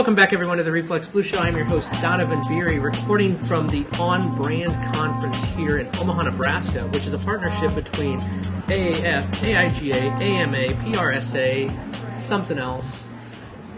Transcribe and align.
Welcome 0.00 0.14
back, 0.14 0.32
everyone, 0.32 0.56
to 0.56 0.62
the 0.64 0.72
Reflex 0.72 1.06
Blue 1.08 1.22
Show. 1.22 1.36
I'm 1.36 1.54
your 1.54 1.66
host, 1.66 1.92
Donovan 2.00 2.40
Beery, 2.48 2.78
recording 2.78 3.34
from 3.34 3.68
the 3.68 3.84
On 3.98 4.34
Brand 4.34 4.72
Conference 4.94 5.36
here 5.50 5.76
in 5.76 5.94
Omaha, 5.98 6.22
Nebraska, 6.22 6.86
which 6.86 7.06
is 7.06 7.12
a 7.12 7.18
partnership 7.18 7.74
between 7.74 8.18
AAF, 8.18 9.20
AIGA, 9.42 10.18
AMA, 10.22 10.68
PRSA, 10.82 12.18
something 12.18 12.56
else. 12.56 13.06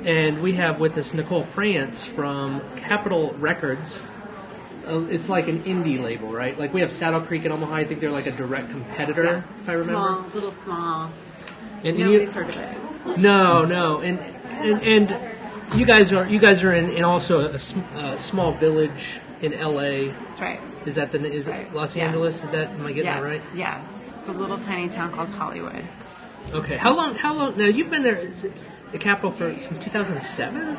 And 0.05 0.41
we 0.45 0.53
have 0.53 0.79
with 0.79 0.97
us 0.97 1.13
Nicole 1.13 1.43
Frantz 1.43 2.05
from 2.05 2.63
Capitol 2.77 3.35
Records. 3.41 4.05
Uh, 4.87 5.05
it's 5.11 5.29
like 5.29 5.49
an 5.49 5.65
indie 5.65 6.01
label, 6.01 6.29
right? 6.29 6.57
Like 6.57 6.73
we 6.73 6.83
have 6.83 6.93
Saddle 6.93 7.23
Creek 7.23 7.45
in 7.47 7.51
Omaha. 7.51 7.75
I 7.75 7.85
think 7.85 7.99
they're 7.99 8.13
like 8.13 8.29
a 8.29 8.33
direct 8.33 8.71
competitor, 8.71 9.25
Yes, 9.25 9.51
if 9.61 9.69
I 9.69 9.73
remember. 9.73 9.93
Small, 9.93 10.31
little 10.35 10.53
small. 10.53 11.11
And, 11.79 11.87
and 11.89 11.99
you- 11.99 12.05
Nobody's 12.07 12.35
heard 12.35 12.49
of 12.49 12.57
it. 12.59 13.19
No, 13.19 13.65
no, 13.65 14.01
and 14.01 14.21
and, 14.21 14.81
and 14.83 15.33
you 15.75 15.87
guys 15.87 16.13
are 16.13 16.27
you 16.29 16.39
guys 16.39 16.63
are 16.63 16.73
in, 16.73 16.91
in 16.91 17.05
also 17.05 17.41
a, 17.41 17.59
sm- 17.59 17.81
a 17.95 18.19
small 18.19 18.53
village 18.53 19.21
in 19.41 19.53
L.A. 19.55 20.09
That's 20.09 20.41
right. 20.41 20.61
Is 20.87 20.95
that 20.97 21.13
the 21.13 21.31
is 21.31 21.47
Right. 21.47 21.67
it 21.67 21.73
Los 21.75 21.97
Yes. 21.97 22.07
Angeles? 22.07 22.45
Is 22.45 22.51
that 22.51 22.69
am 22.71 22.87
I 22.87 22.89
getting 22.93 23.05
yes, 23.05 23.21
that 23.21 23.23
right? 23.25 23.43
yes. 23.55 24.09
It's 24.21 24.29
a 24.29 24.33
little 24.33 24.59
tiny 24.59 24.89
town 24.89 25.13
called 25.13 25.31
Hollywood. 25.31 25.85
Okay. 26.53 26.77
How 26.77 26.95
long? 26.95 27.15
How 27.15 27.35
long? 27.35 27.57
Now 27.57 27.65
you've 27.67 27.91
been 27.91 28.03
there, 28.03 28.17
is 28.17 28.45
it 28.45 28.53
the 28.93 28.99
Capitol 28.99 29.33
for 29.33 29.59
since 29.59 29.79
2007. 29.79 30.77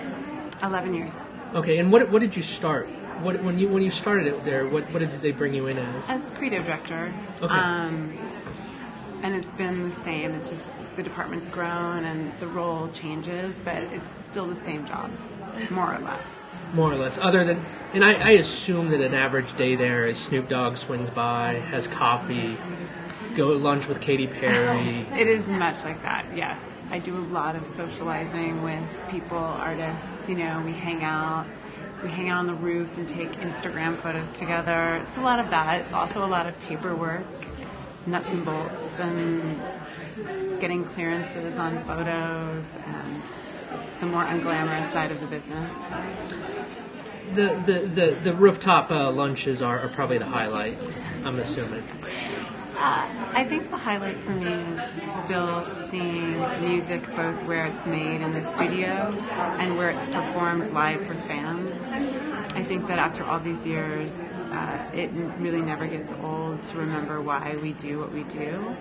Eleven 0.62 0.94
years. 0.94 1.20
Okay. 1.56 1.78
And 1.80 1.92
what 1.92 2.10
what 2.10 2.22
did 2.22 2.36
you 2.36 2.44
start? 2.44 2.88
What 3.22 3.44
when 3.44 3.60
you 3.60 3.68
when 3.70 3.84
you 3.84 3.92
started 3.92 4.28
it 4.28 4.44
there? 4.46 4.68
What 4.68 4.90
what 4.92 5.00
did 5.00 5.12
they 5.12 5.32
bring 5.32 5.54
you 5.54 5.68
in 5.68 5.78
as? 5.78 6.10
As 6.10 6.32
creative 6.32 6.66
director. 6.66 7.14
Okay. 7.42 7.54
Um, 7.54 8.18
and 9.24 9.36
it's 9.36 9.54
been 9.54 9.84
the 9.84 9.92
same. 9.92 10.32
It's 10.36 10.50
just 10.52 10.64
the 10.96 11.04
department's 11.04 11.50
grown 11.50 12.06
and 12.06 12.38
the 12.40 12.48
role 12.48 12.88
changes, 12.90 13.62
but 13.62 13.76
it's 13.76 14.10
still 14.10 14.46
the 14.46 14.56
same 14.56 14.86
job, 14.86 15.12
more 15.70 15.94
or 15.94 16.00
less. 16.00 16.56
More 16.74 16.92
or 16.92 16.96
less. 16.96 17.18
Other 17.18 17.44
than, 17.44 17.64
and 17.94 18.04
I, 18.04 18.14
I 18.14 18.32
assume 18.32 18.90
that 18.90 19.02
an 19.02 19.14
average 19.14 19.56
day 19.58 19.76
there 19.76 20.08
is 20.08 20.18
Snoop 20.18 20.50
Dogg 20.50 20.78
swings 20.78 21.10
by, 21.10 21.54
has 21.54 21.88
coffee, 21.88 22.58
go 23.36 23.52
to 23.52 23.58
lunch 23.58 23.88
with 23.88 24.02
Katy 24.02 24.28
Perry. 24.28 25.06
It 25.20 25.28
is 25.28 25.48
much 25.48 25.84
like 25.84 26.02
that, 26.04 26.26
yes. 26.36 26.84
I 26.90 27.00
do 27.00 27.18
a 27.18 27.20
lot 27.20 27.56
of 27.56 27.66
socializing 27.66 28.62
with 28.62 29.02
people, 29.10 29.38
artists. 29.38 30.30
You 30.30 30.36
know, 30.36 30.62
we 30.64 30.74
hang 30.74 31.04
out. 31.04 31.48
We 32.04 32.10
hang 32.10 32.30
out 32.30 32.40
on 32.40 32.48
the 32.48 32.54
roof 32.54 32.98
and 32.98 33.08
take 33.08 33.32
Instagram 33.34 33.96
photos 33.96 34.34
together. 34.34 34.96
It's 34.98 35.18
a 35.18 35.22
lot 35.22 35.40
of 35.40 35.50
that. 35.52 35.82
It's 35.82 35.94
also 35.94 36.26
a 36.26 36.28
lot 36.28 36.46
of 36.46 36.62
paperwork, 36.64 37.26
nuts 38.06 38.34
and 38.34 38.44
bolts, 38.44 39.00
and 39.00 39.62
getting 40.64 40.86
clearances 40.86 41.58
on 41.58 41.84
photos 41.84 42.78
and 42.86 43.22
the 44.00 44.06
more 44.06 44.24
unglamorous 44.24 44.86
side 44.86 45.12
of 45.12 45.20
the 45.20 45.28
business. 45.28 45.74
The 47.34 47.48
the 47.66 47.80
the, 47.80 48.18
the 48.24 48.34
rooftop 48.34 48.90
uh, 48.90 49.12
lunches 49.12 49.62
are, 49.62 49.78
are 49.78 49.90
probably 49.90 50.20
the 50.20 50.26
highlight. 50.26 50.78
I'm 51.26 51.38
assuming. 51.38 51.84
I 52.78 53.44
think 53.44 53.72
the 53.72 53.78
highlight 53.78 54.18
for 54.22 54.32
me 54.32 54.54
is 54.54 55.12
still 55.12 55.66
seeing 55.66 56.40
music 56.62 57.04
both 57.14 57.46
where 57.46 57.66
it's 57.66 57.86
made 57.86 58.22
in 58.22 58.32
the 58.32 58.44
studio 58.44 59.18
and 59.60 59.78
where 59.78 59.90
it's 59.90 60.06
performed 60.06 60.72
live 60.72 61.06
for 61.06 61.14
fans. 61.14 61.82
I 62.56 62.64
think 62.64 62.88
that 62.88 63.00
after 63.00 63.26
all 63.26 63.40
these 63.42 63.68
years, 63.68 64.32
uh, 64.32 64.92
it 64.94 65.10
really 65.40 65.62
never 65.62 65.88
gets 65.88 66.14
old 66.24 66.64
to 66.64 66.78
remember 66.78 67.22
why 67.22 67.58
we 67.62 67.74
do 67.74 68.00
what 68.00 68.14
we 68.14 68.24
do. 68.24 68.78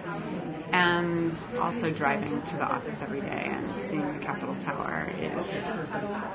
And 0.73 1.39
also 1.61 1.91
driving 1.91 2.41
to 2.41 2.57
the 2.57 2.65
office 2.65 3.03
every 3.03 3.21
day 3.21 3.45
and 3.47 3.71
seeing 3.83 4.11
the 4.11 4.25
Capitol 4.25 4.55
Tower 4.57 5.11
is 5.21 5.47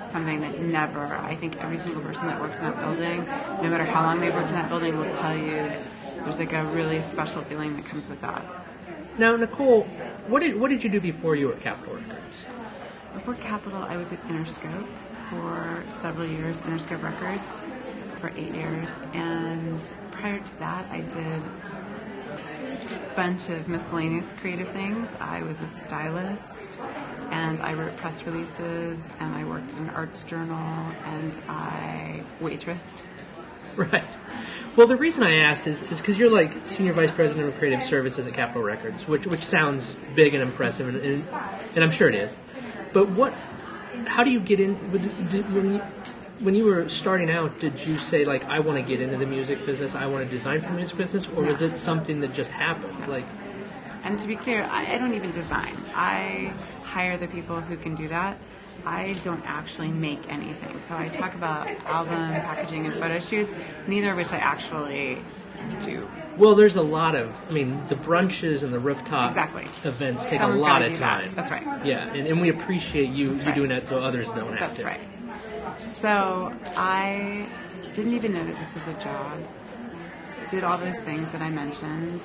something 0.10 0.42
that 0.42 0.60
never, 0.62 1.16
I 1.16 1.36
think 1.36 1.58
every 1.58 1.80
single 1.80 2.02
person 2.04 2.28
that 2.28 2.40
works 2.40 2.60
in 2.60 2.66
that 2.66 2.80
building, 2.80 3.26
no 3.64 3.70
matter 3.70 3.84
how 3.86 4.04
long 4.04 4.20
they've 4.20 4.34
worked 4.34 4.50
in 4.50 4.56
that 4.56 4.70
building, 4.70 4.96
will 4.98 5.10
tell 5.10 5.36
you 5.36 5.56
that 5.56 5.82
there's 6.24 6.38
like 6.38 6.54
a 6.54 6.64
really 6.66 7.02
special 7.02 7.42
feeling 7.42 7.76
that 7.78 7.86
comes 7.86 8.10
with 8.10 8.22
that. 8.22 8.46
Now, 9.18 9.36
Nicole, 9.36 9.84
what 10.28 10.42
did 10.42 10.60
what 10.60 10.70
did 10.70 10.84
you 10.84 10.90
do 10.92 11.02
before 11.02 11.36
you 11.36 11.48
were 11.48 11.54
at 11.54 11.62
Capitol 11.62 11.96
Records? 11.96 12.46
Before 13.14 13.34
Capitol, 13.36 13.82
I 13.82 13.98
was 13.98 14.14
at 14.14 14.22
Interscope 14.28 14.88
for 15.30 15.84
several 15.90 16.28
years, 16.28 16.62
Interscope 16.62 17.02
Records 17.02 17.70
for 18.18 18.30
eight 18.36 18.54
years, 18.54 19.02
and 19.14 19.82
prior 20.12 20.40
to 20.40 20.60
that, 20.60 20.86
I 20.92 21.02
did 21.02 21.42
bunch 23.18 23.50
of 23.50 23.68
miscellaneous 23.68 24.32
creative 24.32 24.68
things. 24.70 25.16
I 25.20 25.42
was 25.42 25.60
a 25.62 25.68
stylist, 25.68 26.80
and 27.32 27.60
I 27.62 27.74
wrote 27.74 27.98
press 27.98 28.24
releases, 28.28 29.12
and 29.20 29.34
I 29.34 29.44
worked 29.44 29.74
in 29.76 29.86
an 29.86 29.90
arts 29.90 30.24
journal, 30.24 30.56
and 31.04 31.38
I 31.50 32.22
waitressed. 32.40 33.02
Right. 33.76 34.04
Well, 34.76 34.86
the 34.86 34.96
reason 34.96 35.24
I 35.24 35.38
asked 35.38 35.66
is 35.66 35.82
because 35.82 36.20
you're 36.20 36.30
like 36.30 36.54
senior 36.66 36.94
vice 36.94 37.10
president 37.12 37.48
of 37.48 37.58
creative 37.58 37.82
services 37.82 38.28
at 38.28 38.36
Capitol 38.36 38.62
Records, 38.62 39.08
which 39.08 39.26
which 39.26 39.42
sounds 39.44 39.96
big 40.16 40.36
and 40.36 40.44
impressive, 40.44 40.88
and, 40.88 40.98
and, 40.98 41.28
and 41.76 41.84
I'm 41.84 41.92
sure 41.92 42.08
it 42.08 42.16
is. 42.16 42.38
But 42.94 43.10
what? 43.10 43.34
How 44.06 44.24
do 44.24 44.30
you 44.30 44.40
get 44.40 44.60
in? 44.60 44.92
would- 44.92 45.02
did- 45.32 45.52
When 45.56 45.74
you, 45.74 45.82
when 46.40 46.56
you 46.56 46.66
were 46.66 46.88
starting 46.90 47.30
out, 47.30 47.60
did 47.60 47.84
you 47.86 47.96
say 47.96 48.26
like 48.26 48.46
I 48.46 48.60
want 48.60 48.78
to 48.78 48.84
get 48.84 49.02
into 49.02 49.18
the 49.18 49.26
music 49.26 49.66
business, 49.66 49.96
I 49.96 50.06
want 50.08 50.26
to 50.26 50.30
design 50.32 50.62
for 50.62 50.68
the 50.68 50.74
music 50.74 50.98
business, 50.98 51.28
or 51.30 51.44
was 51.44 51.62
it 51.62 51.78
something 51.78 52.20
that 52.22 52.34
just 52.34 52.52
happened? 52.52 53.08
Like, 53.08 53.26
And 54.04 54.18
to 54.20 54.28
be 54.28 54.36
clear, 54.36 54.64
I, 54.64 54.94
I 54.94 54.98
don't 54.98 55.14
even 55.14 55.32
design. 55.32 55.76
I 55.94 56.54
hire 56.84 57.18
the 57.18 57.28
people 57.28 57.60
who 57.62 57.76
can 57.78 57.96
do 57.96 58.08
that. 58.10 58.38
I 58.86 59.16
don't 59.24 59.44
actually 59.46 59.90
make 59.90 60.32
anything. 60.32 60.80
So 60.80 60.96
I 60.96 61.10
talk 61.10 61.34
about 61.34 61.68
album 61.86 62.14
packaging 62.16 62.86
and 62.86 62.96
photo 62.96 63.20
shoots, 63.20 63.56
neither 63.88 64.12
of 64.12 64.18
which 64.18 64.32
I 64.32 64.38
actually 64.38 65.18
do. 65.82 66.08
well, 66.38 66.54
there's 66.56 66.76
a 66.76 66.82
lot 66.84 67.16
of. 67.16 67.34
I 67.50 67.52
mean, 67.52 67.82
the 67.90 67.96
brunches 67.96 68.64
and 68.64 68.72
the 68.72 68.80
rooftop 68.80 69.32
Exactly. 69.32 69.64
events 69.90 70.24
take 70.26 70.40
Someone's 70.40 70.62
a 70.62 70.64
lot 70.64 70.84
of 70.84 70.90
do 70.90 70.96
that. 70.98 71.22
time. 71.24 71.32
That's 71.36 71.52
right. 71.52 71.86
Yeah, 71.86 72.08
and, 72.14 72.28
and 72.28 72.40
we 72.40 72.50
appreciate 72.50 73.10
you, 73.10 73.30
That's 73.30 73.42
you 73.42 73.48
right. 73.48 73.56
doing 73.56 73.70
that 73.70 73.88
so 73.88 74.00
others 74.02 74.28
don't 74.28 74.56
have 74.56 74.70
That's 74.70 74.82
to. 74.82 74.86
right. 74.86 75.00
So 75.98 76.54
I 76.76 77.50
didn't 77.96 78.14
even 78.14 78.32
know 78.32 78.46
that 78.46 78.60
this 78.60 78.76
was 78.76 78.86
a 78.86 78.94
job. 79.00 79.36
Did 80.52 80.64
all 80.64 80.78
those 80.78 81.00
things 81.00 81.32
that 81.32 81.42
I 81.42 81.50
mentioned, 81.50 82.22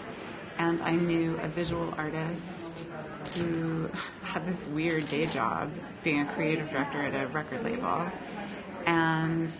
and 0.58 0.78
I 0.82 0.94
knew 0.94 1.38
a 1.42 1.48
visual 1.48 1.94
artist 1.96 2.86
who 3.34 3.88
had 4.24 4.44
this 4.44 4.66
weird 4.66 5.08
day 5.08 5.24
job 5.24 5.70
being 6.04 6.20
a 6.20 6.26
creative 6.34 6.68
director 6.68 7.00
at 7.00 7.14
a 7.14 7.26
record 7.28 7.64
label, 7.64 8.12
and 8.84 9.50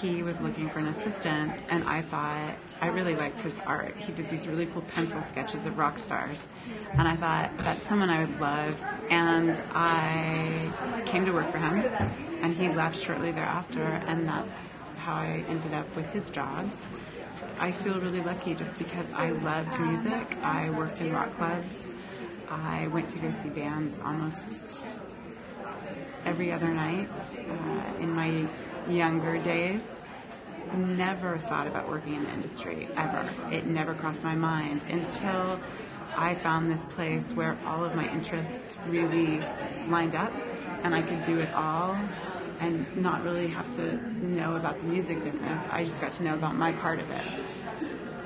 he 0.00 0.22
was 0.22 0.40
looking 0.40 0.68
for 0.68 0.78
an 0.78 0.88
assistant, 0.88 1.64
and 1.70 1.84
I 1.84 2.02
thought 2.02 2.56
I 2.80 2.88
really 2.88 3.14
liked 3.14 3.40
his 3.40 3.58
art. 3.60 3.94
He 3.96 4.12
did 4.12 4.28
these 4.28 4.48
really 4.48 4.66
cool 4.66 4.82
pencil 4.82 5.22
sketches 5.22 5.66
of 5.66 5.78
rock 5.78 5.98
stars, 5.98 6.46
and 6.98 7.06
I 7.06 7.14
thought 7.14 7.56
that's 7.58 7.86
someone 7.86 8.10
I 8.10 8.20
would 8.20 8.40
love. 8.40 8.82
And 9.10 9.60
I 9.74 10.70
came 11.06 11.24
to 11.26 11.32
work 11.32 11.46
for 11.46 11.58
him, 11.58 11.80
and 12.42 12.52
he 12.52 12.68
left 12.68 12.96
shortly 12.96 13.30
thereafter, 13.30 13.82
and 13.82 14.28
that's 14.28 14.74
how 14.98 15.14
I 15.14 15.44
ended 15.48 15.74
up 15.74 15.94
with 15.96 16.10
his 16.12 16.30
job. 16.30 16.68
I 17.60 17.70
feel 17.70 18.00
really 18.00 18.20
lucky 18.20 18.54
just 18.54 18.78
because 18.78 19.12
I 19.12 19.30
loved 19.30 19.78
music. 19.80 20.36
I 20.42 20.70
worked 20.70 21.00
in 21.00 21.12
rock 21.12 21.34
clubs. 21.36 21.92
I 22.50 22.88
went 22.88 23.08
to 23.10 23.18
go 23.18 23.30
see 23.30 23.48
bands 23.48 24.00
almost 24.04 25.00
every 26.24 26.52
other 26.52 26.68
night 26.68 27.10
uh, 27.34 28.02
in 28.02 28.10
my 28.10 28.46
younger 28.88 29.38
days. 29.38 30.00
Never 30.74 31.36
thought 31.38 31.66
about 31.66 31.88
working 31.88 32.14
in 32.14 32.24
the 32.24 32.30
industry 32.30 32.88
ever. 32.96 33.28
It 33.52 33.66
never 33.66 33.94
crossed 33.94 34.24
my 34.24 34.34
mind 34.34 34.84
until 34.88 35.60
I 36.16 36.34
found 36.34 36.70
this 36.70 36.84
place 36.84 37.32
where 37.32 37.56
all 37.66 37.84
of 37.84 37.94
my 37.94 38.10
interests 38.10 38.76
really 38.88 39.42
lined 39.88 40.14
up 40.14 40.32
and 40.82 40.94
I 40.94 41.02
could 41.02 41.24
do 41.24 41.40
it 41.40 41.52
all 41.54 41.98
and 42.60 42.96
not 42.96 43.24
really 43.24 43.48
have 43.48 43.70
to 43.76 43.96
know 44.24 44.56
about 44.56 44.78
the 44.78 44.84
music 44.84 45.22
business. 45.24 45.66
I 45.70 45.84
just 45.84 46.00
got 46.00 46.12
to 46.12 46.22
know 46.22 46.34
about 46.34 46.56
my 46.56 46.72
part 46.72 46.98
of 47.00 47.10
it. 47.10 47.22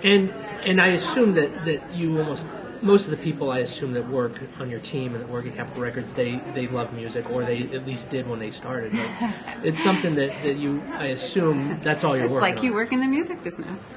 And 0.05 0.33
and 0.67 0.81
I 0.81 0.89
assume 0.89 1.35
that, 1.35 1.65
that 1.65 1.93
you 1.93 2.19
almost 2.19 2.47
most 2.83 3.05
of 3.05 3.11
the 3.11 3.17
people 3.17 3.51
I 3.51 3.61
assume 3.61 3.93
that 3.95 4.09
work 4.09 4.41
on 4.61 4.71
your 4.71 4.81
team 4.81 5.15
and 5.15 5.23
that 5.23 5.29
work 5.29 5.47
at 5.47 5.55
Capitol 5.57 5.83
Records 5.83 6.13
they, 6.13 6.37
they 6.55 6.67
love 6.69 6.93
music 6.93 7.29
or 7.31 7.45
they 7.45 7.63
at 7.73 7.87
least 7.87 8.11
did 8.11 8.29
when 8.29 8.39
they 8.39 8.51
started. 8.51 8.95
Like, 8.95 9.11
it's 9.63 9.83
something 9.83 10.15
that, 10.17 10.31
that 10.43 10.57
you 10.57 10.83
I 10.93 11.07
assume 11.07 11.81
that's 11.81 12.05
all 12.05 12.17
you're 12.17 12.27
It's 12.27 12.33
working 12.33 12.55
like 12.55 12.63
you 12.63 12.75
work 12.75 12.93
in 12.93 13.01
the 13.01 13.07
music 13.07 13.43
business. 13.43 13.95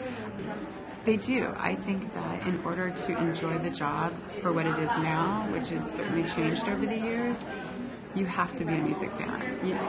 They 1.04 1.18
do. 1.18 1.54
I 1.58 1.76
think 1.76 2.14
that 2.14 2.46
in 2.46 2.64
order 2.64 2.92
to 2.92 3.18
enjoy 3.18 3.58
the 3.58 3.72
job 3.72 4.14
for 4.40 4.54
what 4.54 4.68
it 4.68 4.78
is 4.78 4.90
now, 4.98 5.48
which 5.52 5.70
has 5.70 5.92
certainly 5.92 6.28
changed 6.28 6.68
over 6.68 6.86
the 6.86 6.98
years, 6.98 7.44
you 8.14 8.26
have 8.26 8.56
to 8.58 8.66
be 8.66 8.76
a 8.76 8.82
music 8.82 9.12
fan. 9.14 9.66
You, 9.66 9.80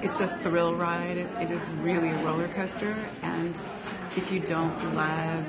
it's 0.00 0.20
a 0.20 0.28
thrill 0.38 0.74
ride. 0.74 1.18
It, 1.18 1.30
it 1.40 1.50
is 1.50 1.68
really 1.82 2.08
a 2.08 2.24
roller 2.24 2.48
coaster. 2.48 2.94
And 3.22 3.60
if 4.16 4.30
you 4.32 4.40
don't 4.40 4.94
love 4.94 5.44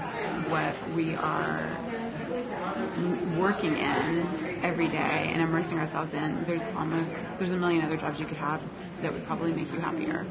what 0.50 0.76
we 0.94 1.16
are 1.16 1.70
working 3.38 3.78
in 3.78 4.28
every 4.64 4.88
day 4.88 5.30
and 5.32 5.42
immersing 5.42 5.80
ourselves 5.80 6.14
in, 6.14 6.44
there's 6.46 6.68
almost 6.76 7.38
there's 7.38 7.52
a 7.52 7.58
million 7.58 7.84
other 7.84 7.98
jobs 7.98 8.20
you 8.20 8.26
could 8.26 8.38
have 8.38 8.62
that 9.02 9.14
would 9.14 9.24
probably 9.24 9.54
make 9.54 9.72
you 9.74 9.80
happier. 9.80 10.26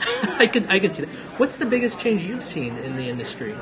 I 0.38 0.46
could 0.46 0.66
I 0.68 0.80
could 0.80 0.94
see 0.94 1.04
that. 1.04 1.10
What's 1.38 1.56
the 1.56 1.66
biggest 1.66 2.00
change 2.00 2.24
you've 2.24 2.42
seen 2.42 2.76
in 2.76 2.96
the 2.96 3.08
industry? 3.08 3.54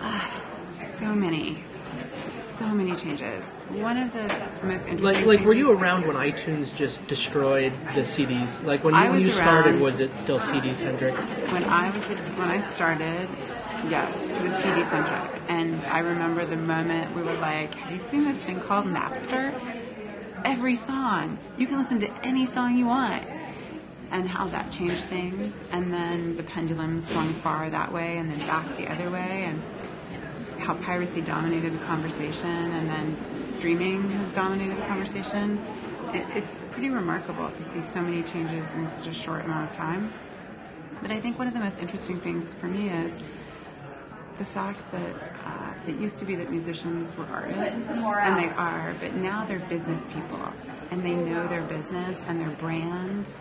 Ah, 0.00 0.42
so 0.80 1.14
many, 1.14 1.58
so 2.30 2.68
many 2.68 2.94
changes. 2.96 3.56
One 3.70 3.96
of 3.96 4.12
the 4.12 4.22
most 4.66 4.88
interesting. 4.88 4.98
Like 4.98 5.24
like 5.24 5.40
were 5.40 5.54
you 5.54 5.72
around 5.72 6.06
when 6.06 6.16
iTunes 6.16 6.76
just 6.76 7.06
destroyed 7.06 7.72
the 7.94 8.00
CDs? 8.02 8.64
Like 8.64 8.82
when 8.82 8.94
you, 8.94 9.10
when 9.10 9.20
you 9.20 9.30
started, 9.30 9.80
was 9.80 10.00
it 10.00 10.16
still 10.18 10.38
CD 10.38 10.74
centric? 10.74 11.14
When 11.52 11.64
I 11.64 11.90
was 11.90 12.08
when 12.08 12.48
I 12.48 12.60
started, 12.60 13.28
yes, 13.88 14.30
it 14.30 14.42
was 14.42 14.52
CD 14.54 14.82
centric, 14.84 15.42
and 15.48 15.84
I 15.86 16.00
remember 16.00 16.44
the 16.44 16.56
moment 16.56 17.14
we 17.14 17.22
were 17.22 17.34
like, 17.34 17.74
"Have 17.74 17.92
you 17.92 17.98
seen 17.98 18.24
this 18.24 18.36
thing 18.38 18.60
called 18.60 18.86
Napster?" 18.86 19.54
Every 20.44 20.76
song 20.76 21.38
you 21.56 21.66
can 21.66 21.78
listen 21.78 21.98
to 22.00 22.26
any 22.26 22.46
song 22.46 22.76
you 22.76 22.86
want, 22.86 23.24
and 24.10 24.28
how 24.28 24.46
that 24.48 24.70
changed 24.70 25.04
things. 25.04 25.64
And 25.72 25.92
then 25.92 26.36
the 26.36 26.42
pendulum 26.42 27.00
swung 27.00 27.32
far 27.34 27.68
that 27.70 27.92
way, 27.92 28.18
and 28.18 28.30
then 28.30 28.38
back 28.46 28.76
the 28.76 28.88
other 28.88 29.10
way, 29.10 29.44
and 29.44 29.62
how 30.60 30.74
piracy 30.74 31.20
dominated 31.20 31.72
the 31.72 31.84
conversation, 31.84 32.48
and 32.48 32.88
then 32.88 33.16
streaming 33.46 34.10
has 34.10 34.32
dominated 34.32 34.76
the 34.76 34.86
conversation. 34.86 35.64
It, 36.12 36.26
it's 36.34 36.60
pretty 36.70 36.90
remarkable 36.90 37.48
to 37.50 37.62
see 37.62 37.80
so 37.80 38.00
many 38.00 38.22
changes 38.22 38.74
in 38.74 38.88
such 38.88 39.06
a 39.06 39.14
short 39.14 39.44
amount 39.44 39.68
of 39.68 39.76
time. 39.76 40.12
But 41.02 41.10
I 41.10 41.20
think 41.20 41.38
one 41.38 41.46
of 41.46 41.54
the 41.54 41.60
most 41.60 41.80
interesting 41.80 42.18
things 42.20 42.54
for 42.54 42.66
me 42.66 42.88
is 42.88 43.20
the 44.38 44.44
fact 44.44 44.90
that 44.92 45.14
uh, 45.44 45.72
it 45.88 45.98
used 45.98 46.18
to 46.18 46.24
be 46.24 46.34
that 46.36 46.50
musicians 46.50 47.16
were 47.16 47.26
artists, 47.26 47.88
and 47.88 48.38
they 48.38 48.48
are, 48.50 48.94
but 49.00 49.14
now 49.14 49.44
they're 49.44 49.58
business 49.60 50.06
people, 50.12 50.52
and 50.90 51.04
they 51.04 51.14
know 51.14 51.48
their 51.48 51.62
business 51.62 52.24
and 52.26 52.40
their 52.40 52.50
brand 52.50 53.32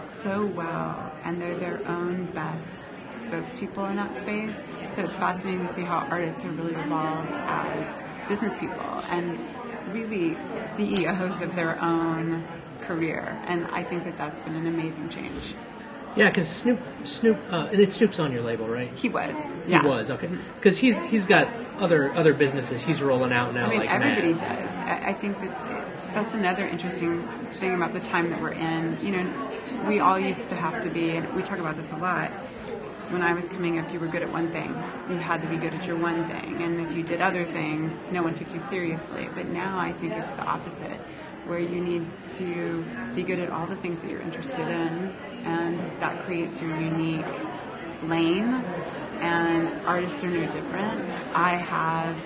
so 0.00 0.46
well, 0.46 1.12
and 1.24 1.40
they're 1.40 1.56
their 1.56 1.86
own 1.88 2.26
best 2.26 3.00
spokespeople 3.12 3.88
in 3.90 3.96
that 3.96 4.16
space. 4.16 4.62
So 4.88 5.04
it's 5.04 5.16
fascinating 5.16 5.66
to 5.66 5.72
see 5.72 5.82
how 5.82 5.98
artists 6.10 6.42
have 6.42 6.56
really 6.58 6.74
evolved 6.74 7.34
as 7.34 8.04
business 8.28 8.56
people 8.56 8.84
and 9.10 9.42
really 9.92 10.36
CEOs 10.56 11.42
of 11.42 11.54
their 11.56 11.82
own 11.82 12.44
career. 12.82 13.40
And 13.46 13.66
I 13.66 13.82
think 13.82 14.04
that 14.04 14.16
that's 14.16 14.40
been 14.40 14.54
an 14.54 14.66
amazing 14.66 15.08
change. 15.08 15.54
Yeah, 16.16 16.28
because 16.30 16.48
Snoop 16.48 16.80
Snoop 17.04 17.38
uh, 17.50 17.68
and 17.70 17.80
it's 17.80 17.96
Snoop's 17.96 18.18
on 18.18 18.32
your 18.32 18.42
label, 18.42 18.66
right? 18.66 18.90
He 18.96 19.08
was. 19.08 19.56
He 19.64 19.72
yeah. 19.72 19.86
was 19.86 20.10
okay 20.10 20.28
because 20.56 20.78
he's 20.78 20.98
he's 21.04 21.26
got 21.26 21.48
other 21.78 22.12
other 22.12 22.34
businesses 22.34 22.82
he's 22.82 23.00
rolling 23.00 23.32
out 23.32 23.54
now. 23.54 23.66
I 23.66 23.70
mean, 23.70 23.78
like 23.80 23.90
everybody 23.90 24.32
mad. 24.32 24.40
does. 24.40 24.70
I, 24.76 25.10
I 25.10 25.12
think 25.12 25.38
that 25.40 25.86
that's 26.14 26.34
another 26.34 26.66
interesting 26.66 27.22
thing 27.52 27.74
about 27.74 27.92
the 27.92 28.00
time 28.00 28.30
that 28.30 28.40
we're 28.40 28.52
in. 28.52 28.98
You 29.02 29.12
know, 29.12 29.50
we 29.86 30.00
all 30.00 30.18
used 30.18 30.48
to 30.50 30.56
have 30.56 30.82
to 30.82 30.90
be, 30.90 31.10
and 31.10 31.32
we 31.34 31.42
talk 31.42 31.58
about 31.58 31.76
this 31.76 31.92
a 31.92 31.96
lot. 31.96 32.30
When 33.10 33.22
I 33.22 33.32
was 33.32 33.48
coming 33.48 33.78
up, 33.78 33.90
you 33.92 34.00
were 34.00 34.06
good 34.06 34.22
at 34.22 34.30
one 34.30 34.50
thing. 34.50 34.74
You 35.08 35.16
had 35.16 35.40
to 35.42 35.48
be 35.48 35.56
good 35.56 35.72
at 35.72 35.86
your 35.86 35.96
one 35.96 36.26
thing, 36.26 36.60
and 36.62 36.80
if 36.80 36.94
you 36.96 37.02
did 37.02 37.20
other 37.22 37.44
things, 37.44 38.06
no 38.10 38.22
one 38.22 38.34
took 38.34 38.52
you 38.52 38.58
seriously. 38.58 39.28
But 39.34 39.46
now 39.46 39.78
I 39.78 39.92
think 39.92 40.12
it's 40.12 40.30
the 40.32 40.44
opposite, 40.44 41.00
where 41.46 41.58
you 41.58 41.80
need 41.80 42.06
to 42.36 42.84
be 43.14 43.22
good 43.22 43.38
at 43.38 43.50
all 43.50 43.66
the 43.66 43.76
things 43.76 44.02
that 44.02 44.10
you're 44.10 44.20
interested 44.20 44.68
in, 44.68 45.14
and 45.48 45.80
that 46.00 46.24
creates 46.24 46.60
your 46.60 46.76
unique 46.78 47.26
lane. 48.04 48.62
And 49.20 49.68
artists 49.84 50.22
are 50.22 50.30
no 50.30 50.48
different. 50.50 51.10
I 51.34 51.56
have 51.56 52.16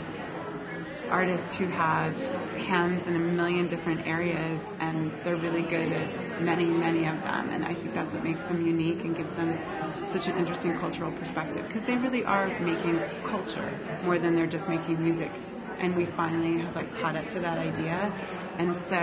artists 1.08 1.54
who 1.56 1.66
have 1.66 2.18
hands 2.56 3.06
in 3.06 3.14
a 3.14 3.18
million 3.18 3.68
different 3.68 4.06
areas 4.06 4.72
and 4.80 5.12
they're 5.24 5.36
really 5.36 5.62
good 5.62 5.92
at 5.92 6.40
many, 6.40 6.64
many 6.64 7.06
of 7.06 7.22
them. 7.22 7.48
And 7.50 7.64
I 7.64 7.74
think 7.74 7.94
that's 7.94 8.12
what 8.12 8.24
makes 8.24 8.42
them 8.42 8.66
unique 8.66 9.04
and 9.04 9.16
gives 9.16 9.32
them 9.32 9.58
such 10.06 10.28
an 10.28 10.36
interesting 10.36 10.78
cultural 10.78 11.12
perspective 11.12 11.66
because 11.66 11.86
they 11.86 11.96
really 11.96 12.24
are 12.24 12.48
making 12.60 13.00
culture 13.24 13.72
more 14.04 14.18
than 14.18 14.34
they're 14.34 14.46
just 14.46 14.68
making 14.68 15.02
music. 15.02 15.30
And 15.78 15.94
we 15.96 16.06
finally 16.06 16.58
have 16.58 16.74
like 16.74 16.94
caught 17.00 17.16
up 17.16 17.28
to 17.30 17.40
that 17.40 17.58
idea. 17.58 18.12
And 18.58 18.76
so 18.76 18.98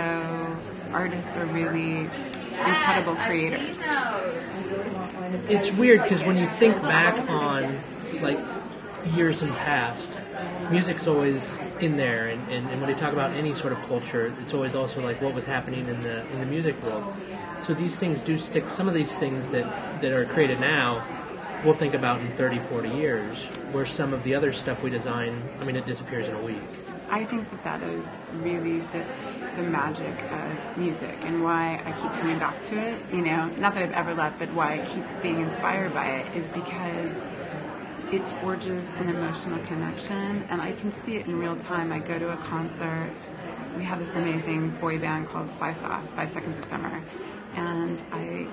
artists 0.92 1.36
are 1.36 1.46
really 1.46 2.08
incredible 2.66 3.14
creators. 3.16 3.80
It's 5.48 5.70
weird 5.72 6.02
because 6.02 6.22
when 6.24 6.36
you 6.36 6.46
think 6.46 6.80
back 6.82 7.30
on 7.30 7.76
like 8.20 8.38
years 9.14 9.42
in 9.42 9.50
the 9.50 9.56
past, 9.56 10.12
music's 10.70 11.06
always 11.06 11.60
in 11.80 11.96
there, 11.96 12.26
and, 12.26 12.40
and, 12.50 12.68
and 12.68 12.80
when 12.80 12.90
you 12.90 12.96
talk 12.96 13.12
about 13.12 13.32
any 13.32 13.54
sort 13.54 13.72
of 13.72 13.78
culture, 13.86 14.32
it's 14.42 14.54
always 14.54 14.74
also 14.74 15.00
like 15.00 15.20
what 15.20 15.34
was 15.34 15.44
happening 15.44 15.86
in 15.88 16.00
the 16.02 16.26
in 16.32 16.40
the 16.40 16.46
music 16.46 16.80
world. 16.82 17.14
So 17.58 17.74
these 17.74 17.96
things 17.96 18.22
do 18.22 18.38
stick. 18.38 18.70
Some 18.70 18.88
of 18.88 18.94
these 18.94 19.16
things 19.16 19.50
that 19.50 20.00
that 20.00 20.12
are 20.12 20.24
created 20.26 20.60
now, 20.60 21.04
we'll 21.64 21.74
think 21.74 21.94
about 21.94 22.20
in 22.20 22.32
30, 22.36 22.58
40 22.58 22.88
years. 22.90 23.44
Where 23.72 23.86
some 23.86 24.12
of 24.12 24.24
the 24.24 24.34
other 24.34 24.52
stuff 24.52 24.82
we 24.82 24.90
design, 24.90 25.42
I 25.60 25.64
mean, 25.64 25.76
it 25.76 25.86
disappears 25.86 26.28
in 26.28 26.34
a 26.34 26.42
week. 26.42 26.58
I 27.08 27.24
think 27.24 27.50
that 27.50 27.64
that 27.64 27.82
is 27.82 28.18
really 28.34 28.80
the, 28.80 29.04
the 29.56 29.62
magic 29.64 30.22
of 30.30 30.49
music 30.76 31.16
and 31.22 31.42
why 31.42 31.82
I 31.84 31.92
keep 31.92 32.12
coming 32.20 32.38
back 32.38 32.62
to 32.62 32.78
it. 32.78 33.00
You 33.12 33.22
know, 33.22 33.46
not 33.58 33.74
that 33.74 33.82
I've 33.82 33.92
ever 33.92 34.14
left, 34.14 34.38
but 34.38 34.52
why 34.52 34.74
I 34.80 34.86
keep 34.86 35.04
being 35.22 35.40
inspired 35.40 35.94
by 35.94 36.06
it 36.06 36.34
is 36.34 36.48
because 36.50 37.26
it 38.12 38.22
forges 38.22 38.90
an 38.92 39.08
emotional 39.08 39.58
connection 39.66 40.44
and 40.48 40.60
I 40.60 40.72
can 40.72 40.90
see 40.92 41.16
it 41.16 41.26
in 41.26 41.38
real 41.38 41.56
time. 41.56 41.92
I 41.92 42.00
go 42.00 42.18
to 42.18 42.32
a 42.32 42.36
concert. 42.36 43.10
We 43.76 43.84
have 43.84 43.98
this 44.00 44.16
amazing 44.16 44.70
boy 44.80 44.98
band 44.98 45.28
called 45.28 45.48
Five 45.48 45.76
Sauce, 45.76 46.12
Five 46.12 46.30
Seconds 46.30 46.58
of 46.58 46.64
Summer. 46.64 47.00
And 47.54 48.02
I 48.12 48.48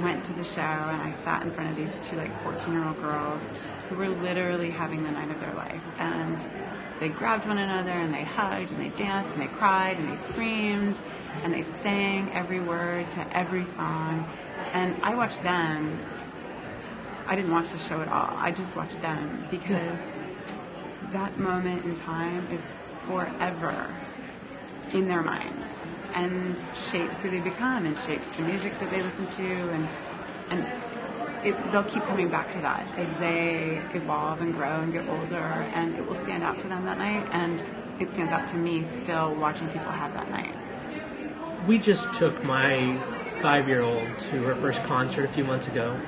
went 0.00 0.24
to 0.24 0.32
the 0.32 0.44
show 0.44 0.60
and 0.60 1.02
I 1.02 1.12
sat 1.12 1.42
in 1.42 1.50
front 1.50 1.70
of 1.70 1.76
these 1.76 1.98
two 2.00 2.16
like 2.16 2.42
14 2.42 2.72
year 2.72 2.84
old 2.84 3.00
girls 3.00 3.48
who 3.88 3.96
were 3.96 4.08
literally 4.08 4.70
having 4.70 5.02
the 5.02 5.10
night 5.10 5.30
of 5.30 5.40
their 5.40 5.54
life. 5.54 5.84
And 5.98 6.38
they 7.00 7.08
grabbed 7.08 7.46
one 7.46 7.58
another 7.58 7.90
and 7.90 8.14
they 8.14 8.24
hugged 8.24 8.72
and 8.72 8.80
they 8.80 8.96
danced 8.96 9.34
and 9.34 9.42
they 9.42 9.48
cried 9.48 9.98
and 9.98 10.08
they 10.08 10.16
screamed 10.16 11.00
and 11.42 11.52
they 11.52 11.62
sang 11.62 12.32
every 12.32 12.60
word 12.60 13.10
to 13.10 13.36
every 13.36 13.64
song. 13.64 14.28
And 14.72 14.96
I 15.02 15.14
watched 15.14 15.42
them. 15.42 16.00
I 17.26 17.36
didn't 17.36 17.52
watch 17.52 17.70
the 17.70 17.78
show 17.78 18.00
at 18.02 18.08
all. 18.08 18.34
I 18.36 18.52
just 18.52 18.76
watched 18.76 19.00
them 19.02 19.46
because 19.50 20.00
that 21.12 21.38
moment 21.38 21.84
in 21.84 21.94
time 21.94 22.46
is 22.50 22.72
forever 23.06 23.94
in 24.92 25.08
their 25.08 25.22
minds 25.22 25.96
and 26.14 26.62
shapes 26.74 27.20
who 27.20 27.30
they 27.30 27.40
become 27.40 27.86
and 27.86 27.98
shapes 27.98 28.30
the 28.30 28.42
music 28.42 28.78
that 28.78 28.90
they 28.90 29.02
listen 29.02 29.26
to 29.26 29.70
and 29.70 29.88
and 30.50 30.66
it, 31.44 31.72
they'll 31.72 31.84
keep 31.84 32.02
coming 32.04 32.28
back 32.28 32.50
to 32.50 32.60
that 32.60 32.86
as 32.96 33.12
they 33.18 33.82
evolve 33.92 34.40
and 34.40 34.54
grow 34.54 34.80
and 34.80 34.92
get 34.92 35.06
older 35.08 35.36
and 35.74 35.94
it 35.96 36.06
will 36.06 36.14
stand 36.14 36.42
out 36.42 36.58
to 36.58 36.68
them 36.68 36.84
that 36.84 36.98
night 36.98 37.26
and 37.32 37.62
it 38.00 38.10
stands 38.10 38.32
out 38.32 38.46
to 38.46 38.56
me 38.56 38.82
still 38.82 39.34
watching 39.34 39.68
people 39.68 39.90
have 39.90 40.12
that 40.14 40.30
night 40.30 40.54
We 41.66 41.78
just 41.78 42.12
took 42.14 42.44
my 42.44 42.98
five 43.40 43.68
year 43.68 43.82
old 43.82 44.06
to 44.30 44.42
her 44.44 44.54
first 44.54 44.82
concert 44.84 45.24
a 45.24 45.28
few 45.28 45.44
months 45.44 45.68
ago. 45.68 46.00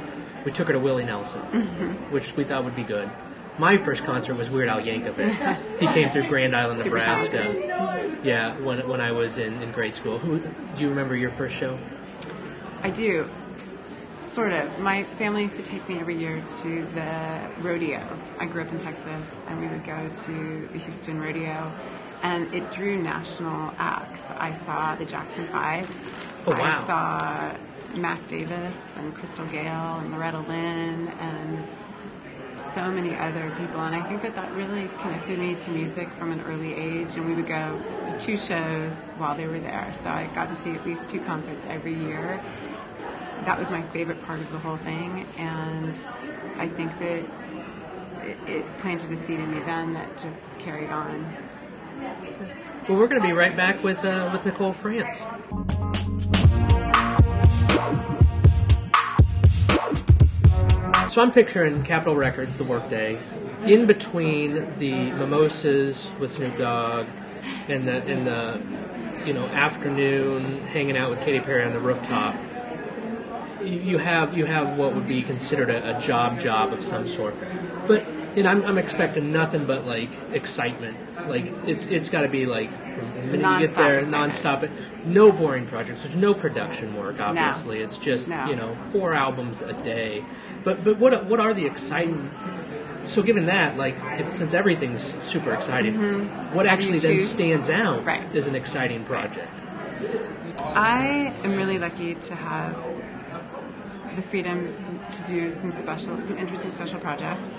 We 0.44 0.52
took 0.52 0.68
her 0.68 0.72
to 0.72 0.78
Willie 0.78 1.04
Nelson, 1.04 1.42
mm-hmm. 1.42 2.12
which 2.12 2.36
we 2.36 2.44
thought 2.44 2.64
would 2.64 2.76
be 2.76 2.82
good. 2.82 3.10
My 3.58 3.78
first 3.78 4.04
concert 4.04 4.34
was 4.34 4.50
Weird 4.50 4.68
Al 4.68 4.80
Yankovic. 4.80 5.78
he 5.80 5.86
came 5.86 6.10
through 6.10 6.28
Grand 6.28 6.54
Island, 6.54 6.82
Super 6.82 6.98
Nebraska. 6.98 8.18
Yeah, 8.22 8.54
when, 8.60 8.86
when 8.86 9.00
I 9.00 9.12
was 9.12 9.38
in, 9.38 9.62
in 9.62 9.72
grade 9.72 9.94
school. 9.94 10.18
Who 10.18 10.40
do 10.40 10.82
you 10.82 10.90
remember 10.90 11.16
your 11.16 11.30
first 11.30 11.54
show? 11.54 11.78
I 12.82 12.90
do. 12.90 13.26
Sort 14.26 14.52
of. 14.52 14.80
My 14.80 15.04
family 15.04 15.42
used 15.42 15.56
to 15.56 15.62
take 15.62 15.88
me 15.88 15.98
every 15.98 16.16
year 16.16 16.42
to 16.60 16.84
the 16.84 17.40
rodeo. 17.60 18.02
I 18.38 18.44
grew 18.46 18.62
up 18.62 18.70
in 18.70 18.78
Texas, 18.78 19.42
and 19.46 19.58
we 19.58 19.68
would 19.68 19.84
go 19.84 20.08
to 20.08 20.68
the 20.72 20.78
Houston 20.78 21.18
rodeo, 21.18 21.72
and 22.26 22.52
it 22.52 22.72
drew 22.72 23.00
national 23.00 23.72
acts. 23.78 24.30
I 24.32 24.50
saw 24.50 24.96
the 24.96 25.04
Jackson 25.04 25.44
Five. 25.44 25.86
Oh, 26.46 26.50
wow. 26.50 26.64
I 26.64 26.86
saw 26.86 27.96
Mac 27.96 28.26
Davis 28.26 28.96
and 28.98 29.14
Crystal 29.14 29.46
Gayle 29.46 29.98
and 30.00 30.10
Loretta 30.10 30.40
Lynn 30.40 31.08
and 31.20 31.66
so 32.56 32.90
many 32.90 33.14
other 33.14 33.52
people. 33.58 33.80
And 33.80 33.94
I 33.94 34.02
think 34.02 34.22
that 34.22 34.34
that 34.34 34.52
really 34.54 34.88
connected 34.98 35.38
me 35.38 35.54
to 35.54 35.70
music 35.70 36.10
from 36.14 36.32
an 36.32 36.40
early 36.42 36.74
age. 36.74 37.16
And 37.16 37.26
we 37.26 37.34
would 37.34 37.46
go 37.46 37.80
to 38.06 38.18
two 38.18 38.36
shows 38.36 39.06
while 39.18 39.36
they 39.36 39.46
were 39.46 39.60
there. 39.60 39.92
So 39.94 40.10
I 40.10 40.26
got 40.34 40.48
to 40.48 40.56
see 40.56 40.72
at 40.72 40.84
least 40.84 41.08
two 41.08 41.20
concerts 41.20 41.64
every 41.66 41.94
year 41.94 42.42
that 43.44 43.56
was 43.56 43.70
my 43.70 43.82
favorite 43.82 44.20
part 44.24 44.40
of 44.40 44.50
the 44.50 44.58
whole 44.58 44.76
thing, 44.76 45.24
and 45.38 46.04
I 46.58 46.66
think 46.66 46.98
that 46.98 47.24
it, 48.26 48.38
it 48.48 48.78
planted 48.78 49.12
a 49.12 49.16
seed 49.16 49.38
in 49.38 49.54
me 49.54 49.60
then 49.60 49.94
that 49.94 50.18
just 50.18 50.58
carried 50.58 50.90
on. 50.90 51.32
Well, 52.88 52.98
we're 52.98 53.08
going 53.08 53.20
to 53.20 53.26
be 53.26 53.32
right 53.32 53.56
back 53.56 53.82
with 53.82 54.04
uh, 54.04 54.30
with 54.32 54.44
Nicole 54.44 54.72
Frantz. 54.72 55.24
So 61.12 61.22
I'm 61.22 61.32
picturing 61.32 61.82
Capitol 61.82 62.14
Records, 62.14 62.58
the 62.58 62.64
workday, 62.64 63.18
in 63.64 63.86
between 63.86 64.78
the 64.78 65.10
mimosas 65.12 66.10
with 66.20 66.34
Snoop 66.34 66.58
Dogg, 66.58 67.06
and 67.68 67.84
the 67.84 68.02
and 68.04 68.26
the 68.26 68.60
you 69.26 69.32
know 69.32 69.46
afternoon 69.46 70.60
hanging 70.66 70.96
out 70.96 71.10
with 71.10 71.20
Katy 71.22 71.40
Perry 71.40 71.64
on 71.64 71.72
the 71.72 71.80
rooftop. 71.80 72.36
you 73.62 73.80
you 73.80 73.98
have 73.98 74.36
you 74.36 74.44
have 74.44 74.76
what 74.76 74.94
would 74.94 75.08
be 75.08 75.22
considered 75.22 75.70
a, 75.70 75.96
a 75.96 76.00
job 76.00 76.38
job 76.38 76.72
of 76.72 76.84
some 76.84 77.08
sort, 77.08 77.34
but 77.88 78.04
and 78.36 78.46
I'm, 78.46 78.64
I'm 78.64 78.78
expecting 78.78 79.32
nothing 79.32 79.64
but 79.66 79.86
like 79.86 80.10
excitement. 80.32 80.96
Like 81.28 81.46
it's 81.66 81.86
it's 81.86 82.08
got 82.10 82.22
to 82.22 82.28
be 82.28 82.46
like 82.46 82.70
from 82.70 83.14
the 83.14 83.22
minute 83.22 83.60
you 83.60 83.66
get 83.66 83.70
Nonstop 83.70 83.74
there, 83.76 83.98
excitement. 84.00 84.70
nonstop. 84.70 85.06
No 85.06 85.32
boring 85.32 85.66
projects. 85.66 86.02
There's 86.02 86.16
no 86.16 86.34
production 86.34 86.94
work. 86.96 87.20
Obviously, 87.20 87.80
it's 87.80 87.98
just 87.98 88.28
No. 88.28 88.46
you 88.46 88.56
know 88.56 88.76
four 88.92 89.14
albums 89.14 89.62
a 89.62 89.72
day. 89.72 90.24
But 90.64 90.84
but 90.84 90.98
what 90.98 91.24
what 91.26 91.40
are 91.40 91.54
the 91.54 91.66
exciting? 91.66 92.30
So 93.06 93.22
given 93.22 93.46
that, 93.46 93.76
like 93.76 93.94
if, 94.18 94.32
since 94.32 94.52
everything's 94.52 95.02
super 95.24 95.54
exciting, 95.54 95.94
what 95.94 96.02
Mm-hmm. 96.26 96.56
How 96.58 96.64
actually 96.66 96.98
then 96.98 97.16
choose? 97.16 97.28
stands 97.30 97.70
out 97.70 98.04
Right. 98.04 98.22
as 98.34 98.46
an 98.48 98.54
exciting 98.56 99.04
project? 99.04 99.48
I 100.74 101.32
am 101.44 101.56
really 101.56 101.78
lucky 101.78 102.14
to 102.14 102.34
have 102.34 102.76
the 104.16 104.22
freedom 104.22 104.74
to 105.12 105.22
do 105.24 105.50
some 105.50 105.72
special, 105.72 106.20
some 106.20 106.38
interesting 106.38 106.70
special 106.70 106.98
projects, 107.00 107.58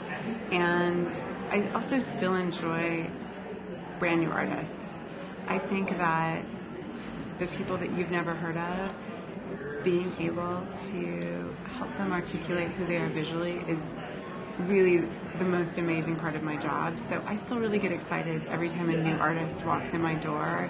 and 0.51 1.21
I 1.49 1.69
also 1.73 1.99
still 1.99 2.35
enjoy 2.35 3.09
brand 3.99 4.21
new 4.21 4.29
artists. 4.29 5.03
I 5.47 5.57
think 5.57 5.89
that 5.89 6.43
the 7.39 7.47
people 7.47 7.77
that 7.77 7.91
you've 7.91 8.11
never 8.11 8.33
heard 8.33 8.57
of, 8.57 8.93
being 9.83 10.13
able 10.19 10.65
to 10.75 11.55
help 11.77 11.95
them 11.97 12.11
articulate 12.11 12.67
who 12.69 12.85
they 12.85 12.97
are 12.97 13.07
visually 13.07 13.59
is 13.67 13.93
really 14.61 15.07
the 15.37 15.45
most 15.45 15.77
amazing 15.77 16.15
part 16.15 16.35
of 16.35 16.43
my 16.43 16.57
job. 16.57 16.99
So 16.99 17.23
I 17.25 17.35
still 17.35 17.59
really 17.59 17.79
get 17.79 17.91
excited 17.91 18.45
every 18.47 18.69
time 18.69 18.89
a 18.89 18.97
new 18.97 19.15
artist 19.15 19.65
walks 19.65 19.93
in 19.93 20.01
my 20.01 20.15
door 20.15 20.69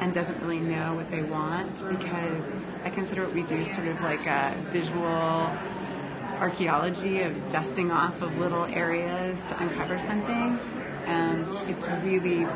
and 0.00 0.14
doesn't 0.14 0.40
really 0.40 0.60
know 0.60 0.94
what 0.94 1.10
they 1.10 1.22
want 1.22 1.72
because 1.88 2.54
I 2.84 2.90
consider 2.90 3.24
what 3.24 3.34
we 3.34 3.42
do 3.42 3.64
sort 3.64 3.88
of 3.88 4.00
like 4.00 4.24
a 4.26 4.54
visual 4.70 5.50
archaeology 6.38 7.22
of 7.22 7.50
dusting 7.50 7.90
off 7.90 8.22
of 8.22 8.38
little 8.38 8.64
areas 8.64 9.44
to 9.46 9.62
uncover 9.62 9.98
something. 9.98 10.58
And 11.06 11.48
it's 11.68 11.88
really 12.04 12.46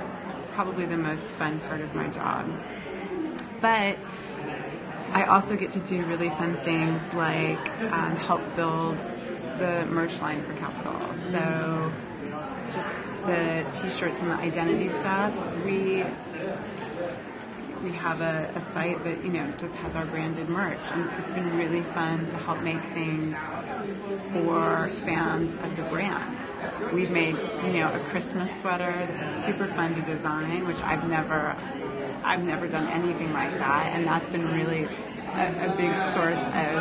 probably 0.53 0.85
the 0.85 0.97
most 0.97 1.33
fun 1.33 1.59
part 1.61 1.81
of 1.81 1.95
my 1.95 2.09
job. 2.09 2.51
But 3.61 3.99
I 5.13 5.25
also 5.25 5.57
get 5.57 5.71
to 5.71 5.81
do 5.81 6.03
really 6.05 6.31
fun 6.31 6.57
things 6.59 7.15
like 7.15 7.71
um, 7.93 8.17
help 8.17 8.55
build 8.55 8.99
the 9.59 9.87
merch 9.91 10.21
line 10.21 10.37
for 10.37 10.55
Capitol. 10.55 11.01
So 11.17 11.93
just 12.71 13.03
the 13.27 13.67
t-shirts 13.75 14.23
and 14.23 14.31
the 14.31 14.37
identity 14.37 14.89
stuff. 14.89 15.35
We 15.65 16.05
we 17.83 17.91
have 17.93 18.21
a, 18.21 18.51
a 18.55 18.61
site 18.61 19.03
that 19.05 19.25
you 19.25 19.31
know 19.31 19.53
just 19.59 19.75
has 19.77 19.97
our 19.97 20.07
branded 20.07 20.49
merch, 20.49 20.91
and 20.93 21.11
it's 21.19 21.31
been 21.31 21.57
really 21.57 21.83
fun 21.83 22.27
to 22.27 22.37
help 22.37 22.63
make 22.63 22.83
things 22.87 23.37
for 24.33 24.89
fans 25.05 25.55
of 25.55 25.77
the 25.77 25.83
brand. 25.85 26.39
We've 26.93 27.11
made 27.11 27.37
you 27.65 27.73
know 27.75 27.93
a 27.93 27.99
Christmas 28.11 28.61
sweater 28.61 28.93
that 28.93 29.19
was 29.19 29.29
super 29.29 29.67
fun 29.67 29.95
to 29.95 30.03
design, 30.03 30.67
which 30.67 30.83
I've 30.83 31.09
never 31.09 31.57
I've 32.25 32.45
never 32.45 32.69
done 32.69 32.89
anything 32.89 33.33
like 33.33 33.51
that, 33.59 33.93
and 33.95 34.07
that's 34.07 34.29
been 34.29 34.51
really 34.53 34.89
a, 35.35 35.73
a 35.73 35.77
big 35.77 35.97
source 36.13 36.41
of 36.41 36.77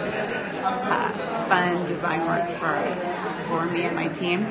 uh, 0.64 1.10
fun 1.48 1.86
design 1.88 2.26
work 2.26 2.50
for 2.50 3.22
for 3.48 3.66
me 3.74 3.84
and 3.84 3.96
my 3.96 4.08
team. 4.08 4.44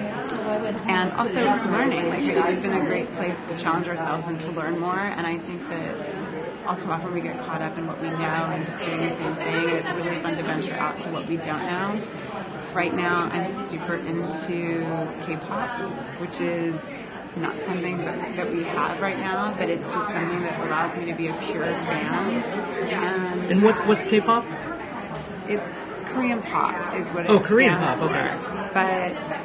And 0.88 1.12
also 1.12 1.44
learning, 1.70 2.08
like 2.08 2.22
it's 2.22 2.62
been 2.62 2.80
a 2.80 2.84
great 2.84 3.10
place 3.14 3.48
to 3.48 3.56
challenge 3.56 3.88
ourselves 3.88 4.26
and 4.26 4.40
to 4.40 4.50
learn 4.52 4.78
more. 4.78 4.98
And 4.98 5.26
I 5.26 5.38
think 5.38 5.68
that 5.68 6.66
all 6.66 6.76
too 6.76 6.90
often 6.90 7.12
we 7.12 7.20
get 7.20 7.38
caught 7.46 7.62
up 7.62 7.76
in 7.78 7.86
what 7.86 8.00
we 8.00 8.10
know 8.10 8.16
and 8.16 8.64
just 8.64 8.82
doing 8.82 9.00
the 9.00 9.10
same 9.10 9.34
thing. 9.34 9.54
And 9.54 9.70
it's 9.70 9.90
really 9.92 10.18
fun 10.20 10.36
to 10.36 10.42
venture 10.42 10.74
out 10.74 11.02
to 11.02 11.10
what 11.10 11.26
we 11.26 11.36
don't 11.36 11.62
know. 11.62 12.00
Right 12.74 12.94
now, 12.94 13.28
I'm 13.32 13.46
super 13.46 13.96
into 13.96 15.08
K-pop, 15.22 15.68
which 16.20 16.40
is 16.40 16.84
not 17.36 17.60
something 17.62 17.98
that, 17.98 18.36
that 18.36 18.50
we 18.50 18.62
have 18.62 19.00
right 19.00 19.18
now, 19.18 19.52
but 19.58 19.68
it's 19.68 19.88
just 19.88 20.08
something 20.10 20.40
that 20.42 20.60
allows 20.66 20.96
me 20.96 21.06
to 21.06 21.14
be 21.16 21.26
a 21.28 21.34
pure 21.34 21.64
fan. 21.64 22.42
And, 22.84 23.50
And 23.50 23.62
what's 23.62 23.80
what's 23.80 24.02
K-pop? 24.02 24.44
it's 25.48 25.86
Korean 26.12 26.42
pop 26.42 26.94
is 26.94 27.12
what 27.12 27.28
oh, 27.28 27.36
it 27.36 27.40
Oh, 27.42 27.44
Korean 27.44 27.76
pop, 27.78 27.98
for. 27.98 28.04
okay. 28.04 28.70
But 28.72 29.38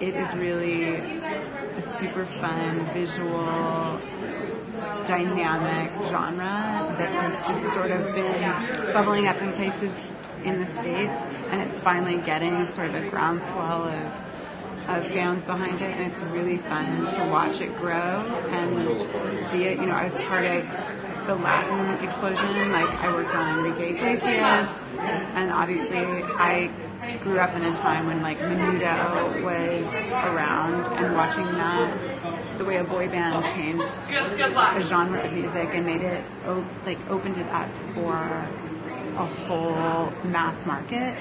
it 0.00 0.14
is 0.14 0.34
really 0.36 0.96
a 0.96 1.82
super 1.82 2.24
fun 2.24 2.80
visual 2.94 3.98
dynamic 5.06 5.90
genre 6.06 6.94
that 6.98 7.10
has 7.10 7.48
just 7.48 7.74
sort 7.74 7.90
of 7.90 8.14
been 8.14 8.92
bubbling 8.92 9.26
up 9.26 9.40
in 9.42 9.52
places 9.52 10.08
in 10.44 10.58
the 10.58 10.66
states 10.66 11.26
and 11.50 11.60
it's 11.62 11.80
finally 11.80 12.18
getting 12.18 12.66
sort 12.68 12.88
of 12.88 12.94
a 12.94 13.08
groundswell 13.08 13.84
of 13.84 14.24
of 14.88 15.06
fans 15.08 15.44
behind 15.44 15.82
it, 15.82 15.90
and 15.90 16.10
it's 16.10 16.22
really 16.22 16.56
fun 16.56 17.06
to 17.06 17.24
watch 17.30 17.60
it 17.60 17.76
grow 17.76 18.24
and 18.48 18.74
to 19.26 19.36
see 19.36 19.64
it. 19.64 19.78
You 19.78 19.86
know, 19.86 19.94
I 19.94 20.04
was 20.04 20.16
part 20.16 20.44
of 20.44 21.26
the 21.26 21.34
Latin 21.34 22.02
explosion. 22.02 22.72
Like 22.72 22.88
I 22.88 23.12
worked 23.12 23.34
on 23.34 23.58
Enrique 23.58 23.96
Iglesias, 23.96 24.82
and 25.34 25.52
obviously 25.52 25.98
I 25.98 26.70
grew 27.20 27.38
up 27.38 27.54
in 27.54 27.64
a 27.64 27.76
time 27.76 28.06
when 28.06 28.22
like 28.22 28.38
Menudo 28.38 29.42
was 29.42 29.92
around, 30.12 30.86
and 30.96 31.14
watching 31.14 31.44
that, 31.44 32.56
the 32.56 32.64
way 32.64 32.76
a 32.76 32.84
boy 32.84 33.08
band 33.08 33.44
changed 33.44 34.10
a 34.10 34.80
genre 34.80 35.22
of 35.22 35.32
music 35.34 35.68
and 35.74 35.84
made 35.84 36.00
it 36.00 36.24
like 36.86 36.98
opened 37.10 37.36
it 37.36 37.48
up 37.48 37.68
for 37.92 38.48
a 39.18 39.26
whole 39.26 40.12
mass 40.24 40.64
market. 40.66 41.14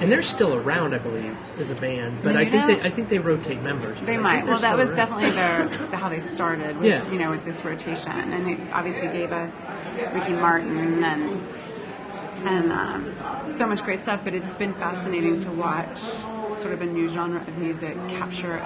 And 0.00 0.10
they're 0.10 0.22
still 0.22 0.54
around, 0.54 0.94
I 0.94 0.98
believe, 0.98 1.36
as 1.58 1.70
a 1.70 1.74
band. 1.74 2.22
But 2.22 2.36
I 2.36 2.44
think 2.44 2.66
they 2.66 2.80
I 2.86 2.90
think 2.90 3.08
they 3.08 3.18
rotate 3.18 3.62
members. 3.62 3.98
They 4.00 4.16
might. 4.16 4.44
Well, 4.44 4.60
that 4.60 4.76
was 4.76 4.88
around. 4.90 4.96
definitely 4.96 5.30
their 5.30 5.96
how 5.96 6.08
they 6.08 6.20
started. 6.20 6.76
Was, 6.78 6.86
Yeah. 6.86 7.10
You 7.10 7.18
know, 7.18 7.30
with 7.30 7.44
this 7.44 7.64
rotation, 7.64 8.12
and 8.12 8.48
it 8.48 8.60
obviously 8.72 9.08
gave 9.08 9.32
us 9.32 9.68
Ricky 10.14 10.32
Martin 10.32 11.02
and 11.02 11.42
and 12.44 12.72
um, 12.72 13.44
so 13.44 13.66
much 13.66 13.82
great 13.82 14.00
stuff. 14.00 14.20
But 14.24 14.34
it's 14.34 14.52
been 14.52 14.74
fascinating 14.74 15.40
to 15.40 15.50
watch 15.50 15.98
sort 15.98 16.74
of 16.74 16.82
a 16.82 16.86
new 16.86 17.08
genre 17.08 17.40
of 17.40 17.58
music 17.58 17.96
capture 18.08 18.58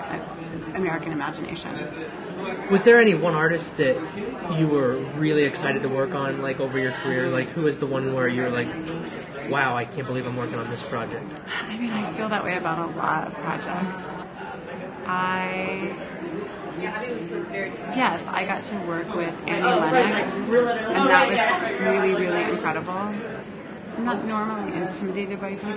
American 0.74 1.12
imagination. 1.12 1.74
Was 2.70 2.84
there 2.84 3.00
any 3.00 3.14
one 3.14 3.34
artist 3.34 3.76
that 3.76 3.96
you 4.58 4.66
were 4.66 4.96
really 5.16 5.44
excited 5.44 5.82
to 5.82 5.88
work 5.88 6.14
on, 6.14 6.42
like 6.42 6.60
over 6.60 6.78
your 6.78 6.92
career? 6.92 7.28
Like, 7.28 7.48
who 7.50 7.62
was 7.62 7.78
the 7.78 7.86
one 7.86 8.14
where 8.14 8.28
you 8.28 8.42
were 8.42 8.50
like, 8.50 8.68
"Wow, 9.48 9.76
I 9.76 9.84
can't 9.84 10.06
believe 10.06 10.26
I'm 10.26 10.36
working 10.36 10.58
on 10.58 10.68
this 10.70 10.82
project"? 10.82 11.24
I 11.68 11.76
mean, 11.78 11.90
I 11.90 12.04
feel 12.12 12.28
that 12.28 12.44
way 12.44 12.56
about 12.56 12.78
a 12.78 12.96
lot 12.96 13.26
of 13.26 13.34
projects. 13.34 14.08
I 15.06 15.94
yes, 16.80 18.26
I 18.28 18.44
got 18.44 18.62
to 18.64 18.76
work 18.86 19.14
with 19.14 19.34
Annie 19.46 19.62
Lennox, 19.62 20.28
and 20.50 21.08
that 21.10 21.28
was 21.28 21.80
really, 21.80 22.14
really 22.14 22.50
incredible. 22.50 22.92
I'm 22.92 24.04
not 24.04 24.24
normally 24.24 24.72
intimidated 24.72 25.40
by 25.40 25.54
people 25.54 25.74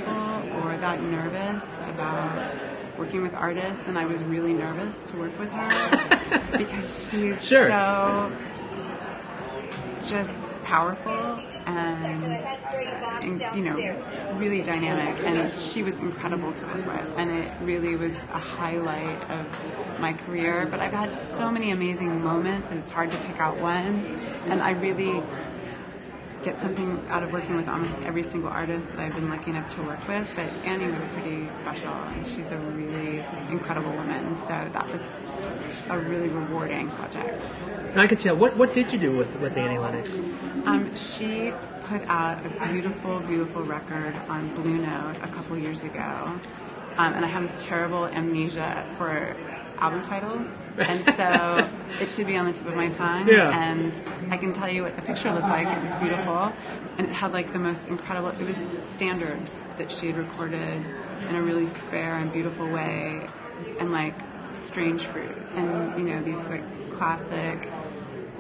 or 0.63 0.77
that 0.77 1.01
nervous 1.01 1.79
about 1.89 2.74
working 2.97 3.21
with 3.21 3.33
artists, 3.33 3.87
and 3.87 3.97
I 3.97 4.05
was 4.05 4.23
really 4.23 4.53
nervous 4.53 5.03
to 5.11 5.17
work 5.17 5.37
with 5.39 5.51
her 5.51 6.41
because 6.57 7.09
she's 7.11 7.43
Sure. 7.45 7.67
so 7.67 8.31
just 10.03 10.55
powerful 10.63 11.39
and, 11.65 12.23
and 13.23 13.41
you 13.57 13.63
know 13.63 13.75
really 14.35 14.61
dynamic 14.61 15.19
and 15.25 15.51
she 15.51 15.81
was 15.81 15.99
incredible 15.99 16.53
to 16.53 16.63
work 16.67 16.85
with 16.85 17.13
and 17.17 17.31
it 17.31 17.51
really 17.61 17.95
was 17.95 18.15
a 18.33 18.37
highlight 18.37 19.31
of 19.31 19.99
my 19.99 20.13
career 20.13 20.67
but 20.69 20.79
i've 20.79 20.91
had 20.93 21.23
so 21.23 21.49
many 21.51 21.71
amazing 21.71 22.23
moments 22.23 22.69
and 22.69 22.79
it's 22.79 22.91
hard 22.91 23.11
to 23.11 23.17
pick 23.17 23.39
out 23.39 23.57
one 23.57 24.05
and 24.45 24.61
i 24.61 24.71
really 24.71 25.23
get 26.45 26.61
something 26.61 27.01
out 27.09 27.23
of 27.23 27.33
working 27.33 27.55
with 27.55 27.67
almost 27.67 27.99
every 28.03 28.21
single 28.21 28.51
artist 28.51 28.91
that 28.91 28.99
I've 28.99 29.15
been 29.15 29.29
lucky 29.29 29.49
enough 29.49 29.67
to 29.75 29.81
work 29.81 30.07
with. 30.07 30.31
But 30.35 30.45
Annie 30.63 30.93
was 30.93 31.07
pretty 31.07 31.51
special, 31.53 31.91
and 31.91 32.25
she's 32.25 32.51
a 32.51 32.57
really 32.57 33.25
incredible 33.49 33.91
woman. 33.91 34.37
So 34.37 34.53
that 34.71 34.87
was 34.93 35.17
a 35.89 35.97
really 35.97 36.29
rewarding 36.29 36.91
project. 36.91 37.51
And 37.91 37.99
I 37.99 38.05
could 38.05 38.19
tell. 38.19 38.35
What 38.35 38.55
what 38.55 38.73
did 38.73 38.93
you 38.93 38.99
do 38.99 39.17
with 39.17 39.41
with 39.41 39.57
Annie 39.57 39.79
Lennox? 39.79 40.17
Um, 40.65 40.95
she 40.95 41.51
put 41.81 42.01
out 42.07 42.45
a 42.45 42.71
beautiful, 42.71 43.19
beautiful 43.21 43.63
record 43.63 44.15
on 44.29 44.53
Blue 44.55 44.77
Note 44.77 45.15
a 45.23 45.27
couple 45.27 45.57
years 45.57 45.83
ago, 45.83 46.39
um, 46.97 47.13
and 47.13 47.25
I 47.25 47.27
have 47.27 47.51
this 47.51 47.63
terrible 47.63 48.05
amnesia 48.05 48.85
for 48.97 49.35
album 49.77 50.01
titles, 50.03 50.65
and 50.77 51.05
so 51.15 51.69
it 52.01 52.09
should 52.09 52.27
be 52.27 52.37
on 52.37 52.45
the 52.45 52.53
tip 52.53 52.67
of 52.67 52.75
my 52.75 52.89
tongue. 52.89 53.27
Yeah. 53.27 53.51
And 53.57 53.93
I 54.31 54.37
can 54.37 54.53
tell 54.53 54.69
you 54.69 54.83
what 54.83 54.95
the 54.95 55.01
picture 55.01 55.31
looked 55.31 55.47
like. 55.47 55.67
It 55.67 55.81
was 55.81 55.93
beautiful, 55.95 56.51
and 56.97 57.07
it 57.07 57.13
had 57.13 57.33
like 57.33 57.53
the 57.53 57.59
most 57.59 57.87
incredible. 57.87 58.29
It 58.29 58.45
was 58.45 58.69
standards 58.81 59.65
that 59.77 59.91
she 59.91 60.07
had 60.07 60.17
recorded 60.17 60.87
in 61.29 61.35
a 61.35 61.41
really 61.41 61.67
spare 61.67 62.15
and 62.15 62.31
beautiful 62.31 62.67
way, 62.69 63.27
and 63.79 63.91
like 63.91 64.15
strange 64.51 65.01
fruit, 65.03 65.35
and 65.55 65.99
you 65.99 66.05
know 66.13 66.21
these 66.23 66.39
like 66.47 66.63
classic 66.93 67.69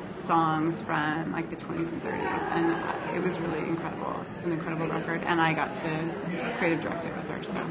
songs 0.07 0.81
from 0.81 1.31
like 1.31 1.49
the 1.49 1.55
20s 1.55 1.91
and 1.91 2.01
30s, 2.01 2.49
and 2.51 3.15
it 3.15 3.21
was 3.23 3.39
really 3.39 3.59
incredible. 3.59 4.15
It 4.29 4.33
was 4.33 4.45
an 4.45 4.53
incredible 4.53 4.87
record, 4.87 5.23
and 5.23 5.41
I 5.41 5.53
got 5.53 5.75
to 5.77 6.13
creative 6.57 6.79
direct 6.81 7.05
it 7.05 7.15
with 7.15 7.29
her. 7.29 7.43
So 7.43 7.63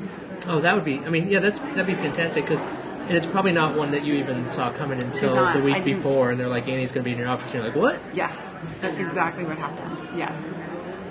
Oh, 0.46 0.60
that 0.60 0.74
would 0.74 0.84
be. 0.84 0.98
I 0.98 1.08
mean, 1.08 1.30
yeah, 1.30 1.40
that's 1.40 1.58
that'd 1.58 1.86
be 1.86 1.94
fantastic 1.94 2.44
because. 2.44 2.60
And 3.06 3.16
it's 3.16 3.26
probably 3.26 3.52
not 3.52 3.76
one 3.76 3.90
that 3.90 4.04
you 4.04 4.14
even 4.14 4.48
saw 4.48 4.72
coming 4.72 5.02
until 5.02 5.34
not. 5.34 5.54
the 5.54 5.62
week 5.62 5.76
I 5.76 5.80
before, 5.80 6.30
and 6.30 6.40
they're 6.40 6.48
like, 6.48 6.68
"Annie's 6.68 6.90
going 6.90 7.02
to 7.02 7.04
be 7.04 7.12
in 7.12 7.18
your 7.18 7.28
office," 7.28 7.52
and 7.52 7.54
you're 7.56 7.64
like, 7.64 7.76
"What?" 7.76 8.00
yes, 8.14 8.58
that's 8.80 8.98
exactly 8.98 9.44
what 9.44 9.58
happened. 9.58 9.98
Yes, 10.18 10.58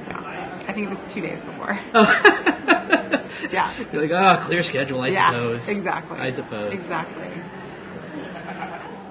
yeah. 0.07 0.63
I 0.67 0.73
think 0.73 0.88
it 0.88 0.89
was 0.89 1.03
two 1.05 1.21
days 1.21 1.43
before. 1.43 1.79
yeah. 3.51 3.71
You're 3.91 4.07
like, 4.07 4.12
"Oh, 4.12 4.43
clear 4.43 4.63
schedule, 4.63 5.01
I 5.01 5.09
yeah, 5.09 5.31
suppose." 5.31 5.69
Exactly. 5.69 6.17
I 6.17 6.31
suppose. 6.31 6.73
Exactly. 6.73 7.29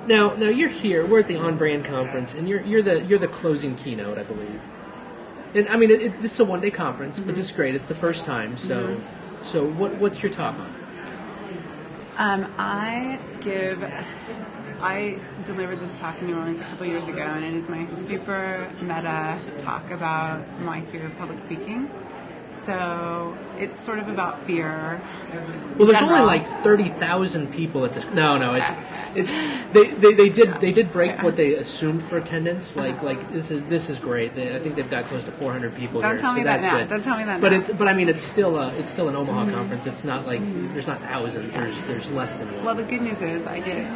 Now, 0.06 0.34
now 0.34 0.48
you're 0.48 0.68
here. 0.68 1.06
We're 1.06 1.20
at 1.20 1.28
the 1.28 1.36
On 1.36 1.56
Brand 1.56 1.84
conference, 1.84 2.34
and 2.34 2.48
you're 2.48 2.62
you're 2.62 2.82
the 2.82 3.02
you're 3.04 3.20
the 3.20 3.28
closing 3.28 3.76
keynote, 3.76 4.18
I 4.18 4.24
believe. 4.24 4.60
And 5.54 5.68
I 5.68 5.76
mean, 5.76 5.90
it, 5.90 6.02
it, 6.02 6.22
this 6.22 6.32
is 6.34 6.40
a 6.40 6.44
one 6.44 6.60
day 6.60 6.70
conference, 6.70 7.18
but 7.18 7.28
mm-hmm. 7.28 7.36
this 7.36 7.50
is 7.50 7.52
great. 7.52 7.74
It's 7.74 7.86
the 7.86 7.94
first 7.94 8.24
time. 8.24 8.56
So, 8.56 8.96
mm-hmm. 8.96 9.44
so 9.44 9.64
what 9.64 9.94
what's 9.96 10.22
your 10.22 10.32
talk 10.32 10.58
on? 10.58 10.71
Um, 12.18 12.52
I 12.58 13.18
give. 13.40 13.82
I 14.82 15.20
delivered 15.44 15.80
this 15.80 15.98
talk 15.98 16.20
in 16.20 16.26
New 16.26 16.36
Orleans 16.36 16.60
a 16.60 16.64
couple 16.64 16.86
years 16.86 17.08
ago, 17.08 17.22
and 17.22 17.44
it 17.44 17.54
is 17.54 17.68
my 17.68 17.86
super 17.86 18.70
meta 18.80 19.38
talk 19.56 19.90
about 19.90 20.60
my 20.60 20.82
fear 20.82 21.06
of 21.06 21.16
public 21.18 21.38
speaking. 21.38 21.90
So 22.52 23.36
it's 23.58 23.80
sort 23.80 23.98
of 23.98 24.08
about 24.08 24.42
fear. 24.44 25.02
Well, 25.76 25.88
there's 25.88 25.98
General. 25.98 26.20
only 26.20 26.26
like 26.26 26.46
thirty 26.62 26.88
thousand 26.88 27.52
people 27.52 27.84
at 27.84 27.94
this. 27.94 28.06
No, 28.10 28.38
no, 28.38 28.54
it's 28.54 28.70
it's 29.14 29.30
they, 29.72 29.90
they, 29.90 30.14
they 30.14 30.28
did 30.28 30.54
they 30.60 30.72
did 30.72 30.92
break 30.92 31.22
what 31.22 31.36
they 31.36 31.54
assumed 31.54 32.02
for 32.02 32.18
attendance. 32.18 32.76
Uh-huh. 32.76 32.86
Like 32.86 33.02
like 33.02 33.32
this 33.32 33.50
is 33.50 33.64
this 33.66 33.90
is 33.90 33.98
great. 33.98 34.34
They, 34.34 34.54
I 34.54 34.58
think 34.58 34.76
they've 34.76 34.88
got 34.88 35.06
close 35.06 35.24
to 35.24 35.32
four 35.32 35.52
hundred 35.52 35.74
people 35.74 36.00
Don't 36.00 36.12
here. 36.12 36.18
tell 36.18 36.32
so 36.32 36.36
me 36.36 36.42
that 36.44 36.60
now. 36.60 36.78
Good. 36.78 36.88
Don't 36.88 37.02
tell 37.04 37.18
me 37.18 37.24
that 37.24 37.40
But 37.40 37.52
now. 37.52 37.58
it's 37.58 37.70
but 37.70 37.88
I 37.88 37.94
mean 37.94 38.08
it's 38.08 38.22
still 38.22 38.56
a 38.58 38.72
it's 38.74 38.92
still 38.92 39.08
an 39.08 39.16
Omaha 39.16 39.46
mm-hmm. 39.46 39.54
conference. 39.54 39.86
It's 39.86 40.04
not 40.04 40.26
like 40.26 40.40
mm-hmm. 40.40 40.72
there's 40.72 40.86
not 40.86 41.00
thousands. 41.02 41.52
There's 41.52 41.80
there's 41.82 42.10
less 42.10 42.34
than 42.34 42.52
one. 42.54 42.64
Well, 42.64 42.74
the 42.74 42.84
good 42.84 43.02
news 43.02 43.20
is 43.22 43.46
I 43.46 43.60
get 43.60 43.90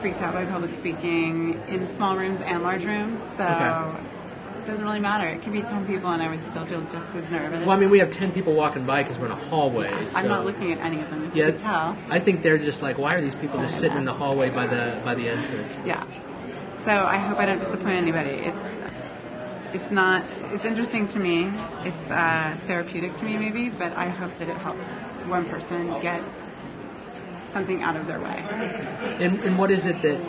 freaked 0.00 0.22
out 0.22 0.34
by 0.34 0.44
public 0.44 0.72
speaking 0.72 1.60
in 1.68 1.86
small 1.88 2.16
rooms 2.16 2.40
and 2.40 2.62
large 2.62 2.84
rooms, 2.84 3.20
so 3.36 3.44
Okay. 3.44 4.17
It 4.68 4.72
doesn't 4.72 4.84
really 4.84 5.00
matter. 5.00 5.26
It 5.26 5.40
could 5.40 5.54
be 5.54 5.62
10 5.62 5.86
people 5.86 6.10
and 6.10 6.22
I 6.22 6.28
would 6.28 6.42
still 6.42 6.66
feel 6.66 6.82
just 6.82 7.14
as 7.16 7.30
nervous. 7.30 7.66
Well, 7.66 7.74
I 7.74 7.80
mean, 7.80 7.88
we 7.88 8.00
have 8.00 8.10
ten 8.10 8.32
people 8.32 8.52
walking 8.52 8.84
by 8.84 9.02
because 9.02 9.18
we're 9.18 9.26
in 9.26 9.32
a 9.32 9.36
hallway. 9.36 9.90
I'm 10.14 10.28
not 10.28 10.44
looking 10.44 10.72
at 10.72 10.78
any 10.80 11.00
of 11.00 11.08
them, 11.08 11.24
you 11.24 11.30
Yeah, 11.34 11.50
can 11.50 11.58
tell. 11.58 11.96
I 12.10 12.18
think 12.20 12.42
they're 12.42 12.58
just 12.58 12.82
like, 12.82 12.98
why 12.98 13.14
are 13.14 13.20
these 13.22 13.34
people 13.34 13.58
just 13.60 13.80
sitting 13.80 13.96
in 13.96 14.04
the 14.04 14.12
hallway 14.12 14.50
by 14.50 14.66
the 14.66 15.00
by 15.04 15.14
the 15.14 15.30
entrance? 15.30 15.74
Yeah. 15.86 16.04
So 16.84 17.06
I 17.06 17.16
hope 17.16 17.38
I 17.38 17.46
don't 17.46 17.58
disappoint 17.60 17.96
anybody. 17.96 18.30
It's 18.30 18.78
it's 19.72 19.90
not 19.90 20.22
it's 20.52 20.66
interesting 20.66 21.08
to 21.08 21.18
me. 21.18 21.50
It's 21.84 22.10
uh, 22.10 22.54
therapeutic 22.66 23.16
to 23.16 23.24
me 23.24 23.38
maybe, 23.38 23.70
but 23.70 23.96
I 23.96 24.08
hope 24.08 24.36
that 24.38 24.48
it 24.50 24.56
helps 24.58 25.14
one 25.28 25.46
person 25.46 25.98
get 26.02 26.22
something 27.44 27.82
out 27.82 27.96
of 27.96 28.06
their 28.06 28.20
way. 28.20 28.44
And, 29.20 29.40
and 29.40 29.58
what 29.58 29.70
is 29.70 29.86
it 29.86 30.02
that, 30.02 30.20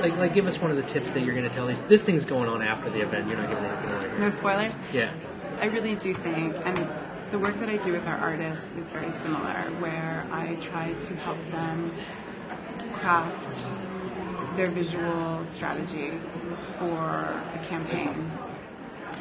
like, 0.00 0.16
like, 0.16 0.34
give 0.34 0.46
us 0.46 0.60
one 0.60 0.70
of 0.70 0.76
the 0.76 0.82
tips 0.82 1.10
that 1.10 1.20
you're 1.20 1.34
going 1.34 1.48
to 1.48 1.54
tell 1.54 1.66
these. 1.66 1.78
This 1.80 2.02
thing's 2.02 2.24
going 2.24 2.48
on 2.48 2.62
after 2.62 2.90
the 2.90 3.00
event. 3.00 3.28
You're 3.28 3.38
not 3.38 3.48
giving 3.48 3.64
anything 3.64 3.94
away. 3.94 4.18
No 4.18 4.30
spoilers. 4.30 4.80
Yeah. 4.92 5.12
I 5.60 5.66
really 5.66 5.94
do 5.94 6.14
think, 6.14 6.56
and 6.64 6.88
the 7.30 7.38
work 7.38 7.58
that 7.60 7.68
I 7.68 7.76
do 7.78 7.92
with 7.92 8.06
our 8.06 8.16
artists 8.16 8.74
is 8.74 8.90
very 8.90 9.12
similar, 9.12 9.70
where 9.78 10.26
I 10.30 10.56
try 10.56 10.92
to 10.92 11.16
help 11.16 11.40
them 11.50 11.92
craft 12.92 13.70
their 14.56 14.68
visual 14.68 15.44
strategy 15.44 16.12
for 16.78 17.40
a 17.54 17.60
campaign, 17.68 18.14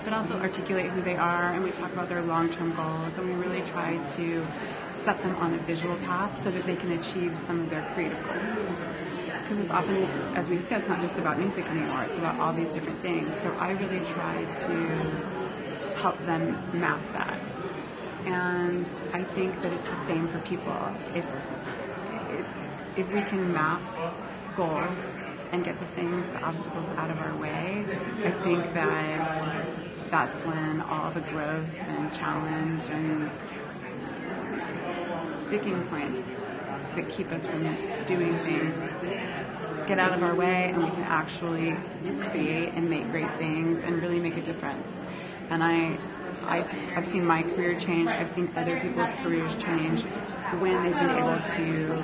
but 0.04 0.14
also 0.14 0.40
articulate 0.40 0.88
who 0.92 1.02
they 1.02 1.16
are, 1.16 1.54
and 1.54 1.64
we 1.64 1.72
talk 1.72 1.92
about 1.94 2.10
their 2.10 2.22
long 2.24 2.50
term 2.50 2.74
goals, 2.76 3.18
and 3.18 3.28
we 3.28 3.36
really 3.36 3.62
try 3.62 3.98
to 4.16 4.46
set 4.94 5.22
them 5.24 5.36
on 5.38 5.54
a 5.54 5.58
visual 5.60 5.96
path 5.98 6.42
so 6.42 6.52
that 6.52 6.66
they 6.66 6.76
can 6.76 6.92
achieve 6.92 7.38
some 7.38 7.62
of 7.62 7.70
their 7.70 7.84
creative 7.94 8.24
goals. 8.26 8.70
Because 9.44 9.60
it's 9.60 9.72
often, 9.72 10.04
as 10.36 10.50
we 10.50 10.56
discussed, 10.56 10.88
not 10.88 11.02
just 11.02 11.20
about 11.20 11.38
music 11.38 11.66
anymore, 11.66 12.04
it's 12.04 12.18
about 12.18 12.40
all 12.40 12.54
these 12.54 12.74
different 12.74 13.00
things. 13.00 13.36
So 13.36 13.54
I 13.60 13.72
really 13.72 14.04
try 14.06 14.46
to 14.46 14.74
help 16.02 16.18
them 16.20 16.58
map 16.74 17.04
that. 17.12 17.38
And 18.26 18.88
I 19.14 19.22
think 19.24 19.62
that 19.62 19.74
it's 19.74 19.90
the 19.90 19.98
same 19.98 20.28
for 20.28 20.40
people. 20.40 20.78
If 21.14 21.28
if, 22.30 22.48
if 22.98 23.14
we 23.14 23.22
can 23.24 23.52
map 23.54 23.82
goals 24.56 25.20
and 25.52 25.64
get 25.64 25.78
the 25.78 25.86
things, 25.88 26.26
the 26.32 26.42
obstacles 26.42 26.88
out 26.98 27.12
of 27.12 27.22
our 27.22 27.36
way, 27.38 27.86
I 28.24 28.32
think 28.32 28.74
that 28.74 30.10
that's 30.10 30.44
when 30.44 30.82
all 30.82 31.12
the 31.12 31.22
growth 31.22 31.76
and 31.80 32.14
challenge 32.14 32.90
and 32.90 33.30
sticking 35.20 35.84
points 35.86 36.34
that 36.96 37.10
keep 37.10 37.32
us 37.32 37.48
from 37.48 37.64
doing 38.06 38.38
things 38.40 38.82
get 39.88 40.00
out 40.00 40.14
of 40.14 40.24
our 40.24 40.36
way 40.36 40.70
and 40.70 40.84
we 40.84 40.90
can 40.90 41.04
actually 41.04 41.76
create 42.30 42.70
and 42.74 42.90
make 42.90 43.10
great 43.12 43.32
things 43.38 43.84
and 43.84 44.02
really 44.02 44.20
make 44.20 44.38
a 44.38 44.42
difference. 44.42 45.02
And 45.50 45.64
I, 45.64 45.98
I 46.44 46.66
I've 46.96 47.06
seen 47.06 47.26
my 47.26 47.44
career 47.44 47.78
change. 47.78 48.10
I've 48.10 48.30
seen 48.30 48.50
other 48.56 48.80
people's 48.80 49.14
careers 49.16 49.56
change 49.58 50.02
when 50.60 50.84
they've 50.84 50.94
been 50.94 51.10
able 51.10 51.40
to 51.42 52.02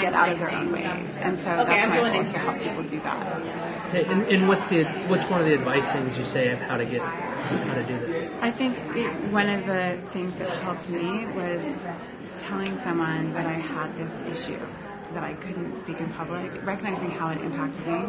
get 0.00 0.12
out 0.12 0.28
of 0.28 0.38
their 0.38 0.50
own 0.50 0.72
ways. 0.72 1.16
And 1.18 1.38
so 1.38 1.44
that's 1.44 1.90
my 1.90 1.96
goal 1.96 2.06
is 2.06 2.30
to 2.32 2.38
help 2.38 2.60
people 2.60 2.82
do 2.82 3.00
that. 3.00 3.94
And, 3.94 4.22
and 4.28 4.48
what's 4.48 4.66
the 4.66 4.84
what's 5.08 5.24
one 5.24 5.40
of 5.40 5.46
the 5.46 5.54
advice 5.54 5.88
things 5.88 6.18
you 6.18 6.24
say 6.24 6.50
of 6.50 6.58
how 6.58 6.76
to 6.76 6.84
get 6.84 7.00
how 7.00 7.74
to 7.74 7.84
do 7.84 7.98
this? 8.06 8.30
I 8.42 8.50
think 8.50 8.78
it, 8.96 9.12
one 9.32 9.48
of 9.48 9.64
the 9.66 9.98
things 10.08 10.38
that 10.38 10.50
helped 10.50 10.90
me 10.90 11.26
was 11.26 11.86
telling 12.48 12.76
someone 12.76 13.32
that 13.32 13.46
I 13.46 13.54
had 13.54 13.96
this 13.96 14.20
issue, 14.22 14.58
that 15.14 15.24
I 15.24 15.32
couldn't 15.34 15.76
speak 15.76 16.00
in 16.00 16.10
public, 16.10 16.64
recognizing 16.64 17.10
how 17.10 17.30
it 17.30 17.38
impacted 17.40 17.86
me, 17.86 18.02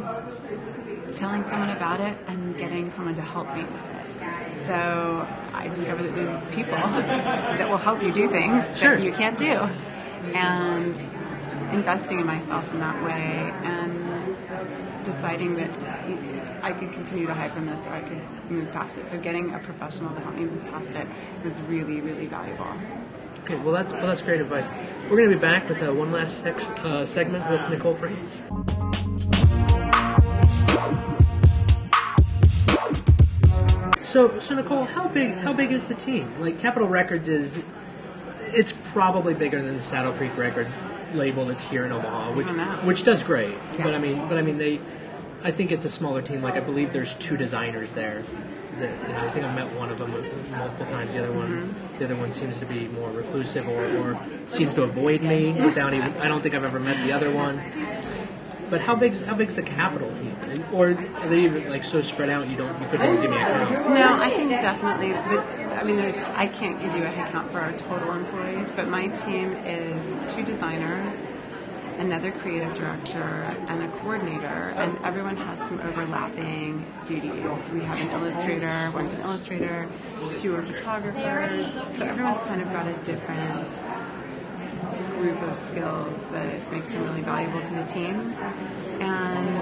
telling 1.15 1.43
someone 1.43 1.69
about 1.69 2.01
it, 2.01 2.17
and 2.27 2.57
getting 2.57 2.89
someone 2.89 3.15
to 3.15 3.21
help 3.21 3.47
me 3.55 3.63
with 3.63 3.95
it. 3.95 4.57
So 4.65 5.27
I 5.53 5.67
discovered 5.69 6.03
that 6.03 6.15
there's 6.15 6.47
people 6.47 6.77
that 6.77 7.69
will 7.69 7.77
help 7.77 8.03
you 8.03 8.11
do 8.11 8.27
things 8.27 8.65
Sure. 8.77 8.97
that 8.97 9.03
you 9.03 9.13
can't 9.13 9.37
do, 9.37 9.69
and 10.33 10.95
investing 11.71 12.19
in 12.19 12.25
myself 12.25 12.71
in 12.73 12.79
that 12.79 13.01
way, 13.03 13.53
and 13.63 14.35
deciding 15.05 15.55
that 15.55 15.69
I 16.61 16.73
could 16.73 16.91
continue 16.91 17.27
to 17.27 17.33
hide 17.33 17.53
from 17.53 17.67
this 17.67 17.85
or 17.85 17.91
I 17.91 18.01
could 18.01 18.21
move 18.49 18.71
past 18.73 18.97
it. 18.97 19.07
So 19.07 19.19
getting 19.19 19.53
a 19.53 19.59
professional 19.59 20.13
to 20.13 20.19
help 20.19 20.35
me 20.35 20.45
move 20.45 20.65
past 20.71 20.95
it 20.95 21.07
was 21.43 21.61
really, 21.63 22.01
really 22.01 22.25
valuable. 22.25 22.73
Okay, 23.45 23.57
well 23.57 23.73
that's 23.73 23.93
well 23.93 24.07
that's 24.07 24.23
great 24.23 24.41
advice. 24.41 24.67
We're 25.03 25.17
going 25.17 25.29
to 25.29 25.35
be 25.35 25.39
back 25.39 25.69
with 25.69 25.83
uh, 25.83 25.93
one 25.93 26.11
last 26.11 26.43
uh, 26.47 27.05
segment 27.05 27.47
with 27.47 27.69
Nicole 27.69 27.93
Frantz. 27.93 28.41
So, 34.01 34.39
so 34.39 34.55
Nicole, 34.55 34.85
how 34.85 35.07
big 35.09 35.35
how 35.35 35.53
big 35.53 35.71
is 35.71 35.83
the 35.83 35.93
team? 35.93 36.33
Like 36.39 36.57
Capitol 36.57 36.87
Records 36.87 37.27
is, 37.27 37.61
it's 38.45 38.71
probably 38.71 39.35
bigger 39.35 39.61
than 39.61 39.75
the 39.75 39.81
Saddle 39.83 40.13
Creek 40.13 40.35
Record 40.35 40.67
label 41.13 41.45
that's 41.45 41.63
here 41.63 41.85
in 41.85 41.91
Omaha, 41.91 42.31
which 42.31 42.47
which 42.83 43.03
does 43.03 43.23
great. 43.23 43.51
Yeah. 43.51 43.83
But 43.83 43.93
I 43.93 43.99
mean, 43.99 44.27
but 44.27 44.39
I 44.39 44.41
mean 44.41 44.57
they, 44.57 44.81
I 45.43 45.51
think 45.51 45.71
it's 45.71 45.85
a 45.85 45.89
smaller 45.91 46.23
team. 46.23 46.41
Like 46.41 46.55
I 46.55 46.61
believe 46.61 46.93
there's 46.93 47.13
two 47.13 47.37
designers 47.37 47.91
there. 47.91 48.23
That, 48.79 49.07
you 49.07 49.13
know, 49.13 49.19
I 49.21 49.29
think 49.29 49.45
I've 49.45 49.55
met 49.55 49.71
one 49.73 49.89
of 49.89 49.99
them 49.99 50.11
multiple 50.51 50.85
times. 50.87 51.11
The 51.13 51.23
other 51.23 51.31
one, 51.33 51.47
Mm-hmm. 51.47 51.97
the 51.99 52.05
other 52.05 52.15
one 52.15 52.31
seems 52.33 52.57
to 52.59 52.65
be 52.65 52.87
more 52.89 53.09
reclusive 53.09 53.67
or, 53.67 53.85
or 53.97 54.19
seems 54.47 54.73
to 54.75 54.83
avoid 54.83 55.21
me 55.21 55.53
without 55.53 55.93
even. 55.93 56.11
I 56.17 56.27
don't 56.27 56.41
think 56.41 56.55
I've 56.55 56.63
ever 56.65 56.79
met 56.79 57.01
the 57.05 57.13
other 57.13 57.31
one. 57.31 57.61
But 58.69 58.81
how 58.81 58.95
big 58.95 59.13
how 59.25 59.35
big's 59.35 59.53
the 59.53 59.61
Capitol 59.61 60.09
team? 60.19 60.35
And, 60.49 60.63
or 60.73 60.89
are 60.89 61.27
they 61.29 61.41
even 61.45 61.69
like 61.69 61.83
so 61.83 62.01
spread 62.01 62.29
out 62.29 62.47
you 62.49 62.57
don't 62.57 62.77
you 62.81 62.87
couldn't 62.87 63.07
even 63.07 63.21
give 63.21 63.29
me 63.31 63.37
a 63.37 63.39
count? 63.39 63.71
No, 63.89 64.19
I 64.19 64.29
think 64.31 64.49
definitely. 64.49 65.13
I 65.13 65.83
mean, 65.83 65.97
there's. 65.97 66.17
I 66.17 66.47
can't 66.47 66.79
give 66.81 66.95
you 66.95 67.03
a 67.03 67.07
head 67.07 67.31
count 67.31 67.51
for 67.51 67.59
our 67.59 67.71
total 67.73 68.11
employees, 68.13 68.71
but 68.75 68.87
my 68.89 69.07
team 69.09 69.51
is 69.65 70.33
two 70.33 70.43
designers, 70.43 71.31
another 71.97 72.31
creative 72.31 72.73
director, 72.73 73.23
and 73.69 73.83
a 73.83 73.87
coordinator, 73.97 74.73
and 74.75 74.97
everyone 75.03 75.35
has 75.37 75.57
some 75.59 75.79
overlapping 75.79 76.85
duties. 77.05 77.69
We 77.73 77.81
have 77.81 77.99
an 77.99 78.09
illustrator. 78.21 78.91
One's 78.93 79.13
an 79.13 79.21
illustrator. 79.21 79.87
Two 80.33 80.55
are 80.55 80.61
photographers. 80.61 81.71
So 81.97 82.05
everyone's 82.05 82.39
kind 82.39 82.61
of 82.61 82.71
got 82.71 82.87
a 82.87 82.93
different 83.03 83.67
group 85.17 85.41
of 85.41 85.55
skills 85.55 86.25
that 86.31 86.71
makes 86.71 86.89
them 86.89 87.03
really 87.03 87.21
valuable 87.21 87.61
to 87.61 87.73
the 87.73 87.85
team. 87.85 88.33
And 89.01 89.54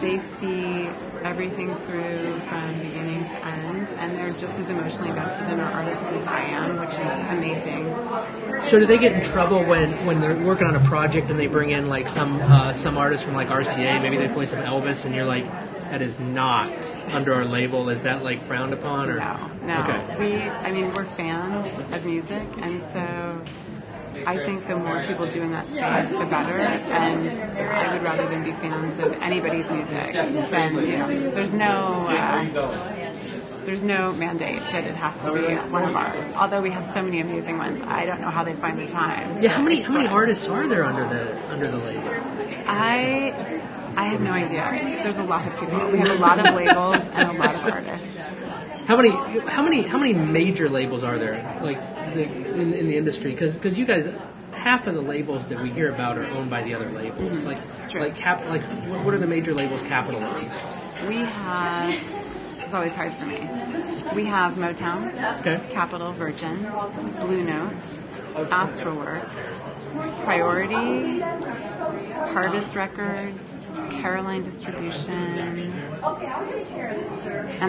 they 0.00 0.18
see 0.18 0.86
everything 1.22 1.74
through 1.74 2.14
from 2.14 2.74
beginning 2.78 3.24
to 3.24 3.46
end, 3.46 3.88
and 3.98 4.12
they're 4.16 4.32
just 4.32 4.58
as 4.58 4.70
emotionally 4.70 5.10
invested 5.10 5.52
in 5.52 5.60
our 5.60 5.72
artists 5.72 6.06
as 6.06 6.26
I 6.26 6.40
am, 6.40 6.78
which 6.78 6.90
is 6.90 7.38
amazing. 7.38 8.62
So 8.68 8.78
do 8.78 8.86
they 8.86 8.98
get 8.98 9.12
in 9.12 9.24
trouble 9.24 9.64
when, 9.64 9.90
when 10.06 10.20
they're 10.20 10.36
working 10.36 10.66
on 10.66 10.76
a 10.76 10.84
project 10.84 11.30
and 11.30 11.38
they 11.38 11.46
bring 11.46 11.70
in 11.70 11.88
like 11.88 12.08
some 12.08 12.40
uh, 12.40 12.72
some 12.72 12.96
artist 12.96 13.24
from 13.24 13.34
like 13.34 13.48
RCA? 13.48 14.00
Maybe 14.02 14.16
they 14.16 14.28
play 14.28 14.46
some 14.46 14.62
Elvis, 14.62 15.04
and 15.04 15.14
you're 15.14 15.26
like, 15.26 15.44
that 15.90 16.02
is 16.02 16.20
not 16.20 16.94
under 17.10 17.34
our 17.34 17.44
label? 17.44 17.88
Is 17.88 18.02
that 18.02 18.22
like 18.22 18.40
frowned 18.40 18.72
upon 18.72 19.10
or 19.10 19.18
No, 19.18 19.50
no. 19.62 19.80
Okay. 19.80 20.18
We, 20.18 20.42
I 20.42 20.70
mean, 20.70 20.92
we're 20.94 21.04
fans 21.04 21.66
of 21.94 22.04
music, 22.04 22.46
and 22.58 22.82
so 22.82 23.40
I 24.28 24.36
think 24.36 24.66
the 24.66 24.76
more 24.76 25.02
people 25.04 25.26
do 25.26 25.40
in 25.40 25.52
that 25.52 25.68
space, 25.70 26.10
the 26.10 26.26
better. 26.26 26.58
And 26.58 27.28
I 27.30 27.92
would 27.94 28.02
rather 28.02 28.28
than 28.28 28.44
be 28.44 28.52
fans 28.52 28.98
of 28.98 29.12
anybody's 29.22 29.70
music 29.70 30.12
than 30.12 30.86
you 30.86 30.98
know. 30.98 31.30
There's 31.30 31.54
no. 31.54 32.06
Uh, 32.08 32.84
there's 33.64 33.82
no 33.82 34.12
mandate 34.12 34.60
that 34.60 34.84
it 34.84 34.96
has 34.96 35.22
to 35.24 35.32
be 35.32 35.54
one 35.70 35.84
of 35.84 35.96
ours. 35.96 36.26
Although 36.36 36.60
we 36.62 36.70
have 36.70 36.86
so 36.86 37.02
many 37.02 37.20
amazing 37.20 37.56
ones, 37.58 37.80
I 37.82 38.04
don't 38.04 38.20
know 38.20 38.30
how 38.30 38.44
they 38.44 38.54
find 38.54 38.78
the 38.78 38.86
time. 38.86 39.42
Yeah, 39.42 39.50
how 39.50 39.62
many 39.62 39.80
how 39.80 39.94
many 39.94 40.08
artists 40.08 40.46
are 40.46 40.68
there 40.68 40.84
under 40.84 41.08
the 41.08 41.50
under 41.50 41.66
the 41.66 41.78
label? 41.78 42.10
I 42.66 43.32
I 43.96 44.04
have 44.04 44.20
no 44.20 44.32
idea. 44.32 44.62
There's 45.02 45.18
a 45.18 45.24
lot 45.24 45.46
of 45.46 45.58
people. 45.58 45.90
We 45.90 45.98
have 45.98 46.10
a 46.10 46.20
lot 46.20 46.38
of 46.38 46.54
labels 46.54 47.08
and 47.14 47.30
a 47.30 47.32
lot 47.32 47.54
of 47.54 47.64
artists. 47.64 48.14
How 48.88 48.96
many 48.96 49.10
how 49.10 49.62
many 49.62 49.82
how 49.82 49.98
many 49.98 50.14
major 50.14 50.70
labels 50.70 51.04
are 51.04 51.18
there 51.18 51.60
like 51.62 51.78
the, 52.14 52.22
in 52.22 52.72
in 52.72 52.88
the 52.88 52.96
industry? 52.96 53.32
Because 53.32 53.78
you 53.78 53.84
guys. 53.84 54.10
Half 54.52 54.88
of 54.88 54.94
the 54.94 55.02
labels 55.02 55.46
that 55.48 55.62
we 55.62 55.70
hear 55.70 55.92
about 55.92 56.18
are 56.18 56.26
owned 56.30 56.50
by 56.50 56.62
the 56.62 56.74
other 56.74 56.90
labels. 56.90 57.30
Mm-hmm. 57.30 57.46
Like, 57.46 57.88
true. 57.88 58.00
like, 58.00 58.16
cap, 58.16 58.44
like, 58.48 58.62
what 58.88 59.04
what 59.04 59.14
are 59.14 59.18
the 59.18 59.26
major 59.26 59.54
labels 59.54 59.86
Capitol 59.86 60.20
owns? 60.24 60.52
We 61.06 61.16
have. 61.16 62.56
This 62.56 62.66
is 62.66 62.74
always 62.74 62.96
hard 62.96 63.12
for 63.12 63.26
me. 63.26 63.38
We 64.16 64.24
have 64.24 64.54
Motown, 64.54 65.12
Okay. 65.40 65.60
Capitol 65.70 66.12
Virgin, 66.12 66.56
Blue 67.20 67.44
Note, 67.44 67.84
Astralworks, 68.50 69.70
Priority, 70.24 71.20
Harvest 72.18 72.74
Records, 72.74 73.70
Caroline 73.90 74.42
Distribution, 74.42 75.14
and 75.14 75.72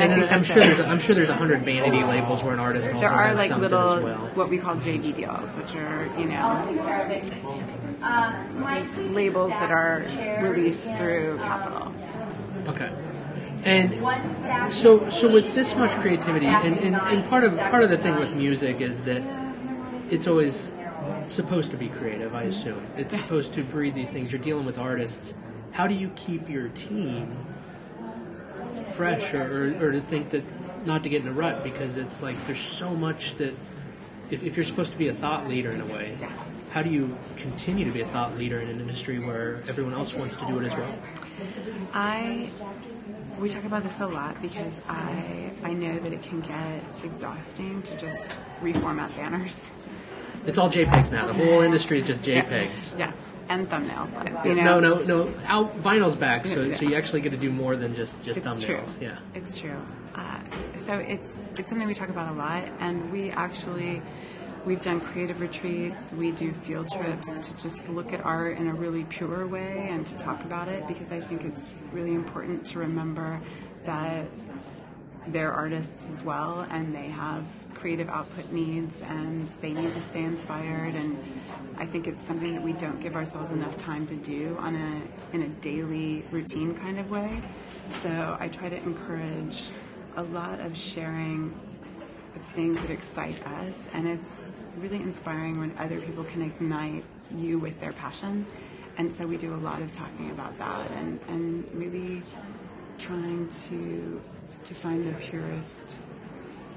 I 0.04 0.06
And 0.06 0.14
think 0.14 0.26
then 0.26 0.34
I'm 0.34 0.44
sure 0.44 0.62
it. 0.62 0.66
there's 0.78 0.80
I'm 0.82 1.00
sure 1.00 1.16
there's 1.16 1.30
a 1.30 1.36
hundred 1.36 1.62
vanity 1.62 2.04
labels 2.04 2.44
where 2.44 2.54
an 2.54 2.60
artist 2.60 2.88
also 2.88 3.00
There 3.00 3.10
are 3.10 3.34
like 3.36 3.56
little 3.58 4.02
well. 4.04 4.18
what 4.36 4.50
we 4.50 4.58
call 4.58 4.76
JV 4.76 5.14
deals, 5.16 5.56
which 5.56 5.76
are 5.76 6.06
you 6.20 6.26
know 6.26 6.66
labels 9.12 9.52
that 9.52 9.72
are 9.72 10.06
released 10.42 10.96
through 10.96 11.38
Capitol. 11.40 11.94
Okay. 12.68 12.92
And 13.64 13.92
so, 14.72 15.10
so 15.10 15.30
with 15.32 15.54
this 15.54 15.76
much 15.76 15.92
creativity, 15.92 16.46
and, 16.46 16.78
and, 16.80 16.96
and 16.96 17.30
part 17.30 17.44
of 17.44 17.58
part 17.58 17.84
of 17.84 17.90
the 17.90 17.98
thing 17.98 18.16
with 18.16 18.34
music 18.34 18.80
is 18.80 19.02
that 19.02 19.22
it's 20.10 20.28
always 20.28 20.72
supposed 21.36 21.72
to 21.72 21.78
be 21.78 21.90
creative. 21.90 22.34
I 22.36 22.44
assume 22.44 22.84
it's 22.98 23.16
supposed 23.16 23.54
to 23.54 23.64
breed 23.64 23.96
these 23.96 24.10
things. 24.12 24.32
You're 24.32 24.42
dealing 24.42 24.66
with 24.66 24.78
artists. 24.80 25.34
How 25.72 25.88
do 25.88 25.94
you 25.94 26.10
keep 26.16 26.50
your 26.50 26.70
team 26.70 27.38
fresh, 28.94 29.34
or, 29.34 29.44
or, 29.78 29.88
or 29.88 29.92
to 29.92 30.02
think 30.02 30.32
that 30.32 30.44
not 30.86 31.04
to 31.04 31.10
get 31.10 31.22
in 31.22 31.28
a 31.28 31.32
rut 31.32 31.64
because 31.64 31.98
it's 31.98 32.22
like 32.22 32.36
there's 32.48 32.60
so 32.60 32.92
much 32.96 33.36
that 33.36 33.54
if, 34.30 34.44
if 34.44 34.56
you're 34.56 34.66
supposed 34.66 34.92
to 34.92 34.98
be 34.98 35.08
a 35.08 35.14
thought 35.14 35.48
leader 35.48 35.72
in 35.72 35.82
a 35.82 35.86
way, 35.86 36.16
Yes. 36.20 36.62
how 36.72 36.82
do 36.82 36.90
you 36.90 37.18
continue 37.38 37.86
to 37.86 37.92
be 37.92 38.02
a 38.02 38.06
thought 38.06 38.38
leader 38.38 38.60
in 38.60 38.70
an 38.70 38.80
industry 38.80 39.20
where 39.20 39.62
everyone 39.68 39.94
else 39.94 40.14
wants 40.14 40.36
to 40.38 40.46
do 40.48 40.60
it 40.60 40.66
as 40.66 40.76
well? 40.76 40.94
I 41.94 42.50
we 43.40 43.48
talk 43.48 43.64
about 43.64 43.84
this 43.84 44.02
a 44.02 44.08
lot 44.08 44.42
because 44.42 44.82
I 44.90 45.52
I 45.64 45.74
know 45.74 45.98
that 46.00 46.12
it 46.12 46.22
can 46.22 46.42
get 46.42 46.84
exhausting 47.04 47.82
to 47.84 47.96
just 47.98 48.40
reformat 48.62 49.16
banners. 49.16 49.72
It's 50.46 50.58
all 50.58 50.70
JPEGs 50.70 51.12
now. 51.12 51.26
The 51.28 51.34
whole 51.34 51.62
industry 51.62 52.00
is 52.00 52.08
just 52.08 52.24
JPEGs. 52.24 52.98
Yeah, 52.98 53.12
and 53.50 53.68
thumbnail 53.68 54.06
slides. 54.06 54.46
You 54.46 54.56
know, 54.56 54.80
No, 54.80 54.96
no, 54.96 55.24
no. 55.24 55.34
Out 55.48 55.82
vinyl's 55.84 56.16
back, 56.16 56.46
so 56.46 56.64
Yeah. 56.64 56.76
so 56.76 56.86
you 56.86 56.96
actually 56.96 57.22
get 57.22 57.32
to 57.32 57.38
do 57.38 57.50
more 57.52 57.76
than 57.76 57.94
just 57.96 58.24
just 58.24 58.38
it's 58.40 58.48
thumbnails. 58.48 58.98
true. 58.98 59.08
Yeah. 59.08 59.18
it's 59.36 59.60
true. 59.60 59.78
Uh, 60.16 60.40
so 60.76 60.94
it's 60.96 61.42
it's 61.58 61.70
something 61.70 61.88
we 61.88 61.94
talk 61.94 62.10
about 62.10 62.32
a 62.34 62.36
lot, 62.38 62.64
and 62.80 63.12
we 63.12 63.30
actually 63.32 64.02
we've 64.66 64.82
done 64.82 65.00
creative 65.00 65.40
retreats. 65.40 66.12
We 66.14 66.32
do 66.32 66.52
field 66.52 66.90
trips 66.90 67.40
to 67.40 67.56
just 67.62 67.88
look 67.90 68.12
at 68.14 68.26
art 68.26 68.58
in 68.58 68.68
a 68.68 68.74
really 68.74 69.04
pure 69.06 69.48
way 69.48 69.88
and 69.90 70.06
to 70.06 70.18
talk 70.18 70.44
about 70.44 70.68
it 70.68 70.86
because 70.88 71.12
I 71.12 71.20
think 71.22 71.46
it's 71.46 71.74
really 71.94 72.14
important 72.14 72.66
to 72.68 72.80
remember 72.80 73.40
that 73.86 74.26
they're 75.28 75.52
artists 75.52 76.06
as 76.10 76.24
well 76.24 76.66
and 76.72 76.94
they 76.94 77.08
have 77.08 77.44
creative 77.74 78.10
output 78.10 78.52
needs 78.52 79.02
and 79.04 79.48
they 79.62 79.72
need 79.72 79.94
to 79.94 80.02
stay 80.02 80.24
inspired 80.24 80.96
and 80.96 81.18
I 81.78 81.86
think 81.86 82.08
it's 82.08 82.22
something 82.22 82.54
that 82.54 82.62
we 82.62 82.74
don't 82.74 83.00
give 83.00 83.16
ourselves 83.16 83.52
enough 83.52 83.78
time 83.78 84.06
to 84.08 84.16
do 84.16 84.58
on 84.60 84.76
a 84.76 85.36
in 85.36 85.44
a 85.44 85.48
daily 85.48 86.26
routine 86.32 86.76
kind 86.76 87.00
of 87.00 87.10
way. 87.10 87.42
So 87.88 88.38
I 88.40 88.50
try 88.50 88.70
to 88.70 88.78
encourage 88.78 89.70
a 90.18 90.24
lot 90.24 90.60
of 90.60 90.78
sharing 90.78 91.58
of 92.36 92.42
things 92.42 92.82
that 92.82 92.92
excite 92.92 93.46
us 93.48 93.90
and 93.94 94.08
it's 94.08 94.52
really 94.78 94.98
inspiring 94.98 95.60
when 95.60 95.74
other 95.78 96.00
people 96.02 96.24
can 96.26 96.42
ignite 96.42 97.04
you 97.36 97.60
with 97.60 97.80
their 97.80 97.94
passion. 97.94 98.46
And 98.98 99.12
so 99.14 99.26
we 99.26 99.38
do 99.38 99.54
a 99.54 99.58
lot 99.58 99.82
of 99.82 99.92
talking 99.92 100.30
about 100.32 100.58
that 100.58 100.92
and, 100.92 101.20
and 101.30 101.68
really 101.74 102.22
trying 102.98 103.48
to 103.48 104.22
to 104.70 104.76
find 104.76 105.06
the 105.06 105.14
purest 105.14 105.96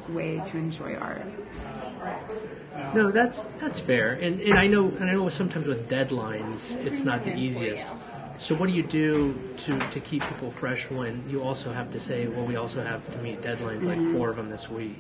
way 0.09 0.43
to 0.47 0.57
enjoy 0.57 0.97
art. 0.97 1.23
No, 2.95 3.11
that's 3.11 3.43
that's 3.63 3.79
fair, 3.79 4.15
and 4.15 4.41
and 4.41 4.59
I 4.59 4.67
know 4.67 4.89
and 4.89 5.11
I 5.11 5.13
know 5.13 5.29
sometimes 5.29 5.67
with 5.67 5.89
deadlines 5.89 6.75
it's 6.87 7.05
not 7.05 7.23
the 7.25 7.37
easiest. 7.37 7.87
So 8.39 8.55
what 8.57 8.69
do 8.69 8.75
you 8.75 8.83
do 8.83 9.37
to 9.59 9.79
to 9.79 10.01
keep 10.01 10.23
people 10.25 10.51
fresh 10.51 10.91
when 10.91 11.23
you 11.29 11.43
also 11.43 11.73
have 11.73 11.93
to 11.93 12.01
say, 12.01 12.27
well, 12.27 12.47
we 12.47 12.57
also 12.57 12.83
have 12.83 13.05
to 13.13 13.19
meet 13.19 13.43
deadlines 13.43 13.85
like 13.85 13.99
Mm-hmm. 13.99 14.17
four 14.17 14.31
of 14.31 14.37
them 14.37 14.49
this 14.51 14.69
week? 14.71 14.99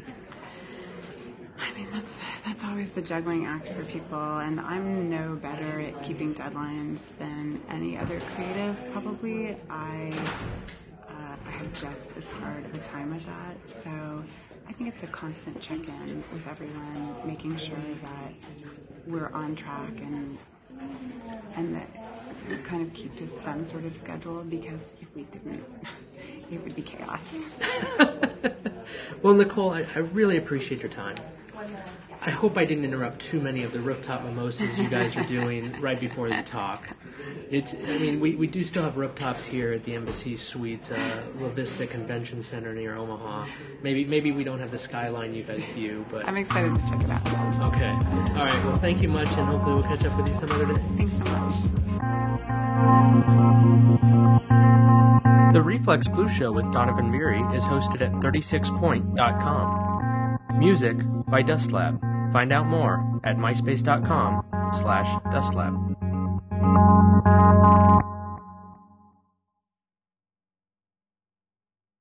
I 1.58 1.72
mean, 1.76 1.88
that's 1.92 2.18
that's 2.44 2.62
always 2.64 2.90
the 2.92 3.02
juggling 3.02 3.46
act 3.46 3.68
for 3.68 3.82
people, 3.84 4.38
and 4.38 4.60
I'm 4.60 5.08
no 5.08 5.36
better 5.36 5.80
at 5.80 6.04
keeping 6.04 6.34
deadlines 6.34 7.00
than 7.18 7.58
any 7.70 7.96
other 7.96 8.20
creative. 8.20 8.76
Probably, 8.92 9.56
I 9.70 10.12
just 11.74 12.16
as 12.16 12.30
hard 12.30 12.64
of 12.64 12.74
a 12.74 12.78
time 12.80 13.10
with 13.12 13.24
that. 13.26 13.56
So, 13.68 13.90
I 14.68 14.72
think 14.72 14.88
it's 14.88 15.02
a 15.02 15.08
constant 15.08 15.60
check-in 15.60 16.24
with 16.32 16.46
everyone, 16.48 17.14
making 17.26 17.56
sure 17.56 17.76
that 17.76 18.32
we're 19.06 19.30
on 19.32 19.54
track 19.56 19.92
and 20.00 20.38
and 21.56 21.74
that 21.74 21.88
we 22.48 22.56
kind 22.56 22.82
of 22.82 22.92
keep 22.94 23.14
to 23.16 23.26
some 23.26 23.64
sort 23.64 23.84
of 23.84 23.96
schedule. 23.96 24.42
Because 24.44 24.94
if 25.00 25.14
we 25.14 25.24
didn't, 25.24 25.64
it 26.50 26.62
would 26.62 26.74
be 26.74 26.82
chaos. 26.82 27.46
Well, 29.22 29.34
Nicole, 29.34 29.70
I, 29.70 29.86
I 29.94 30.00
really 30.00 30.36
appreciate 30.36 30.82
your 30.82 30.90
time. 30.90 31.14
I 32.24 32.30
hope 32.30 32.56
I 32.56 32.64
didn't 32.64 32.84
interrupt 32.84 33.18
too 33.20 33.40
many 33.40 33.64
of 33.64 33.72
the 33.72 33.80
rooftop 33.80 34.22
mimosas 34.22 34.78
you 34.78 34.88
guys 34.88 35.16
are 35.16 35.24
doing 35.24 35.80
right 35.80 35.98
before 35.98 36.28
the 36.28 36.40
talk. 36.42 36.88
It's, 37.50 37.74
I 37.74 37.98
mean, 37.98 38.20
we, 38.20 38.36
we 38.36 38.46
do 38.46 38.62
still 38.62 38.84
have 38.84 38.96
rooftops 38.96 39.44
here 39.44 39.72
at 39.72 39.82
the 39.82 39.96
Embassy 39.96 40.36
Suites, 40.36 40.92
uh, 40.92 41.22
La 41.40 41.48
Vista 41.48 41.84
Convention 41.84 42.44
Center 42.44 42.72
near 42.74 42.94
Omaha. 42.96 43.46
Maybe 43.82 44.04
maybe 44.04 44.30
we 44.30 44.44
don't 44.44 44.60
have 44.60 44.70
the 44.70 44.78
skyline 44.78 45.34
you 45.34 45.42
guys 45.42 45.64
view, 45.74 46.06
but 46.12 46.28
I'm 46.28 46.36
excited 46.36 46.72
to 46.72 46.80
check 46.88 47.02
it 47.02 47.10
out. 47.10 47.26
okay. 47.74 47.90
All 47.90 48.44
right. 48.44 48.64
Well, 48.64 48.76
thank 48.76 49.02
you 49.02 49.08
much, 49.08 49.26
and 49.28 49.48
hopefully 49.48 49.74
we'll 49.74 49.82
catch 49.82 50.04
up 50.04 50.16
with 50.16 50.28
you 50.28 50.34
some 50.34 50.52
other 50.52 50.66
day. 50.66 50.80
Thanks 50.96 51.14
so 51.18 51.24
much. 51.24 51.54
The 55.54 55.62
Reflex 55.62 56.06
Blue 56.06 56.28
Show 56.28 56.52
with 56.52 56.72
Donovan 56.72 57.10
Beery 57.10 57.40
is 57.54 57.64
hosted 57.64 58.00
at 58.00 58.12
36point.com. 58.12 60.38
Music 60.58 60.96
by 61.26 61.42
Dust 61.42 61.72
Lab. 61.72 62.00
Find 62.32 62.52
out 62.52 62.66
more 62.66 63.20
at 63.24 63.36
myspace.com 63.36 64.44
slash 64.70 65.08
dustlab. 65.26 65.92